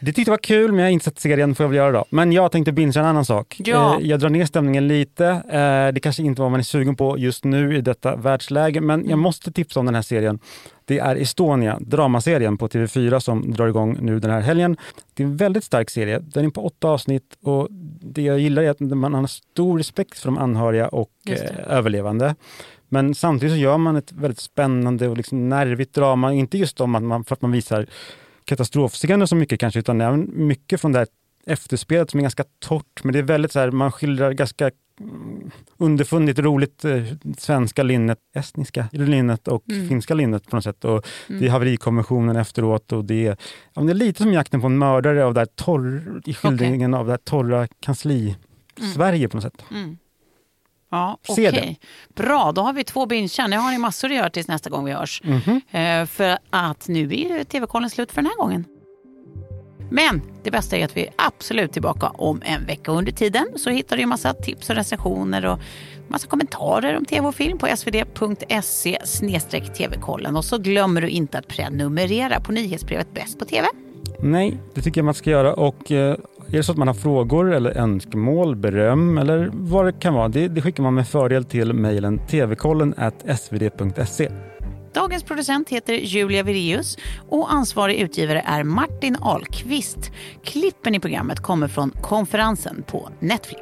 Det 0.00 0.12
tyckte 0.12 0.30
jag 0.30 0.32
var 0.32 0.38
kul, 0.42 0.70
men 0.72 0.78
jag 0.80 0.86
har 0.86 0.90
inte 0.90 1.04
sett 1.04 1.20
serien, 1.20 1.54
får 1.54 1.64
jag 1.64 1.68
väl 1.68 1.76
göra 1.76 1.92
då. 1.92 2.04
Men 2.10 2.32
jag 2.32 2.52
tänkte 2.52 2.72
bingea 2.72 3.00
en 3.02 3.08
annan 3.08 3.24
sak. 3.24 3.56
Ja. 3.64 3.98
Eh, 4.00 4.06
Jag 4.06 4.20
drar 4.20 4.28
ner 4.30 4.46
stämningen 4.46 4.88
lite. 4.88 5.26
Eh, 5.26 5.92
Det 5.94 6.00
kanske 6.02 6.22
inte 6.22 6.40
var 6.40 6.44
vad 6.44 6.50
man 6.50 6.60
är 6.60 6.64
sugen 6.64 6.96
på 6.96 7.18
just 7.18 7.44
nu 7.44 7.76
i 7.76 7.80
detta 7.80 8.16
världsläge, 8.16 8.80
men 8.80 8.98
Mm. 9.00 9.10
jag 9.10 9.18
måste 9.18 9.52
tipsa 9.52 9.80
om 9.80 9.86
den 9.86 9.94
här 9.94 10.02
serien. 10.02 10.38
Det 10.84 10.98
är 10.98 11.16
Estonia, 11.16 11.78
dramaserien 11.80 12.58
på 12.58 12.68
TV4 12.68 13.18
som 13.18 13.50
drar 13.50 13.68
igång 13.68 13.98
nu 14.00 14.20
den 14.20 14.30
här 14.30 14.40
helgen. 14.40 14.76
Det 15.14 15.22
är 15.22 15.26
en 15.26 15.36
väldigt 15.36 15.64
stark 15.64 15.90
serie. 15.90 16.18
Den 16.18 16.44
är 16.44 16.50
på 16.50 16.66
åtta 16.66 16.88
avsnitt 16.88 17.36
och 17.42 17.68
det 18.00 18.22
jag 18.22 18.38
gillar 18.38 18.62
är 18.62 18.70
att 18.70 18.80
man 18.80 19.14
har 19.14 19.26
stor 19.26 19.78
respekt 19.78 20.18
för 20.18 20.28
de 20.28 20.38
anhöriga 20.38 20.88
och 20.88 21.10
eh, 21.28 21.76
överlevande. 21.76 22.34
Men 22.88 23.14
samtidigt 23.14 23.54
så 23.54 23.58
gör 23.58 23.78
man 23.78 23.96
ett 23.96 24.12
väldigt 24.12 24.40
spännande 24.40 25.08
och 25.08 25.16
liksom 25.16 25.48
nervigt 25.48 25.94
drama. 25.94 26.32
Inte 26.32 26.58
just 26.58 26.80
om 26.80 26.94
att 26.94 27.02
man, 27.02 27.24
för 27.24 27.34
att 27.34 27.42
man 27.42 27.52
visar 27.52 27.86
katastrofscener 28.44 29.26
så 29.26 29.36
mycket 29.36 29.60
kanske, 29.60 29.80
utan 29.80 30.00
även 30.00 30.30
mycket 30.46 30.80
från 30.80 30.92
det 30.92 30.98
här 30.98 31.08
efterspelet 31.46 32.10
som 32.10 32.20
är 32.20 32.22
ganska 32.22 32.44
torrt. 32.58 33.04
Men 33.04 33.12
det 33.12 33.18
är 33.18 33.22
väldigt 33.22 33.52
så 33.52 33.60
här, 33.60 33.70
man 33.70 33.92
skildrar 33.92 34.32
ganska 34.32 34.70
underfundigt, 35.76 36.38
roligt 36.38 36.84
eh, 36.84 37.02
svenska 37.38 37.82
linnet, 37.82 38.18
estniska 38.36 38.88
linnet 38.92 39.48
och 39.48 39.64
Mm. 39.70 39.88
finska 39.88 40.14
linnet 40.14 40.46
på 40.50 40.56
något 40.56 40.64
sätt. 40.64 40.84
Och 40.84 41.06
Det 41.28 41.46
är 41.46 41.50
haverikommissionen 41.50 42.36
efteråt 42.36 42.92
och 42.92 43.04
det 43.04 43.26
är, 43.26 43.36
ja, 43.74 43.82
det 43.82 43.92
är 43.92 43.94
lite 43.94 44.22
som 44.22 44.32
jakten 44.32 44.60
på 44.60 44.66
en 44.66 44.78
mördare 44.78 45.24
av 45.24 45.34
det 45.34 45.40
här 45.40 45.46
torr, 45.46 46.20
i 46.24 46.34
skildringen 46.34 46.94
av 46.94 47.06
det 47.06 47.12
här 47.12 47.18
torra 47.18 47.66
kansli-Sverige 47.80 49.28
på 49.28 49.36
något 49.36 49.44
sätt. 49.44 49.64
Mm. 49.70 49.98
Ja, 50.90 51.18
okej. 51.28 51.78
Bra, 52.14 52.52
då 52.52 52.62
har 52.62 52.72
vi 52.72 52.84
två 52.84 53.06
bingar. 53.06 53.48
Nu 53.48 53.56
har 53.56 53.70
ni 53.72 53.78
massor 53.78 54.08
att 54.10 54.16
göra 54.16 54.30
tills 54.30 54.48
nästa 54.48 54.70
gång 54.70 54.84
vi 54.84 54.92
hörs. 54.92 55.22
Mhm. 55.24 55.60
Eh, 55.70 56.06
för 56.06 56.38
att 56.50 56.88
nu 56.88 57.02
är 57.14 57.44
TV-kollen 57.44 57.90
slut 57.90 58.12
för 58.12 58.22
den 58.22 58.26
här 58.30 58.36
gången. 58.36 58.64
Men 59.90 60.22
det 60.42 60.50
bästa 60.50 60.76
är 60.76 60.84
att 60.84 60.96
vi 60.96 61.06
är 61.06 61.12
absolut 61.16 61.72
tillbaka 61.72 62.06
om 62.06 62.42
en 62.44 62.66
vecka. 62.66 62.92
Under 62.92 63.12
tiden 63.12 63.46
så 63.56 63.70
hittar 63.70 63.96
du 63.96 64.02
en 64.02 64.08
massa 64.08 64.34
tips 64.34 64.70
och 64.70 64.76
recensioner 64.76 65.46
och 65.46 65.58
massa 66.08 66.26
kommentarer 66.26 66.96
om 66.96 67.04
tv 67.04 67.26
och 67.26 67.34
film 67.34 67.58
på 67.58 67.66
svd.se 67.76 68.98
tv-kollen. 69.76 70.36
Och 70.36 70.44
så 70.44 70.58
glömmer 70.58 71.00
du 71.00 71.08
inte 71.08 71.38
att 71.38 71.48
prenumerera 71.48 72.40
på 72.40 72.52
nyhetsbrevet 72.52 73.14
Bäst 73.14 73.38
på 73.38 73.44
TV. 73.44 73.66
Nej, 74.18 74.58
det 74.74 74.82
tycker 74.82 75.00
jag 75.00 75.04
man 75.04 75.14
ska 75.14 75.30
göra. 75.30 75.54
Och 75.54 75.92
eh, 75.92 76.16
är 76.48 76.56
det 76.56 76.62
så 76.62 76.72
att 76.72 76.78
man 76.78 76.88
har 76.88 76.94
frågor 76.94 77.54
eller 77.54 77.78
önskemål, 77.78 78.56
beröm 78.56 79.18
eller 79.18 79.50
vad 79.52 79.84
det 79.84 79.92
kan 79.92 80.14
vara, 80.14 80.28
det, 80.28 80.48
det 80.48 80.62
skickar 80.62 80.82
man 80.82 80.94
med 80.94 81.08
fördel 81.08 81.44
till 81.44 81.72
mejlen 81.72 82.18
tvkollen 82.18 82.94
svd.se. 83.36 84.28
Dagens 84.94 85.22
producent 85.24 85.68
heter 85.68 85.94
Julia 85.94 86.42
Vireus 86.42 86.98
och 87.28 87.52
ansvarig 87.52 87.96
utgivare 88.00 88.42
är 88.46 88.62
Martin 88.62 89.16
Ahlqvist. 89.20 90.10
Klippen 90.44 90.94
i 90.94 91.00
programmet 91.00 91.40
kommer 91.40 91.68
från 91.68 91.90
konferensen 91.90 92.82
på 92.86 93.08
Netflix. 93.20 93.60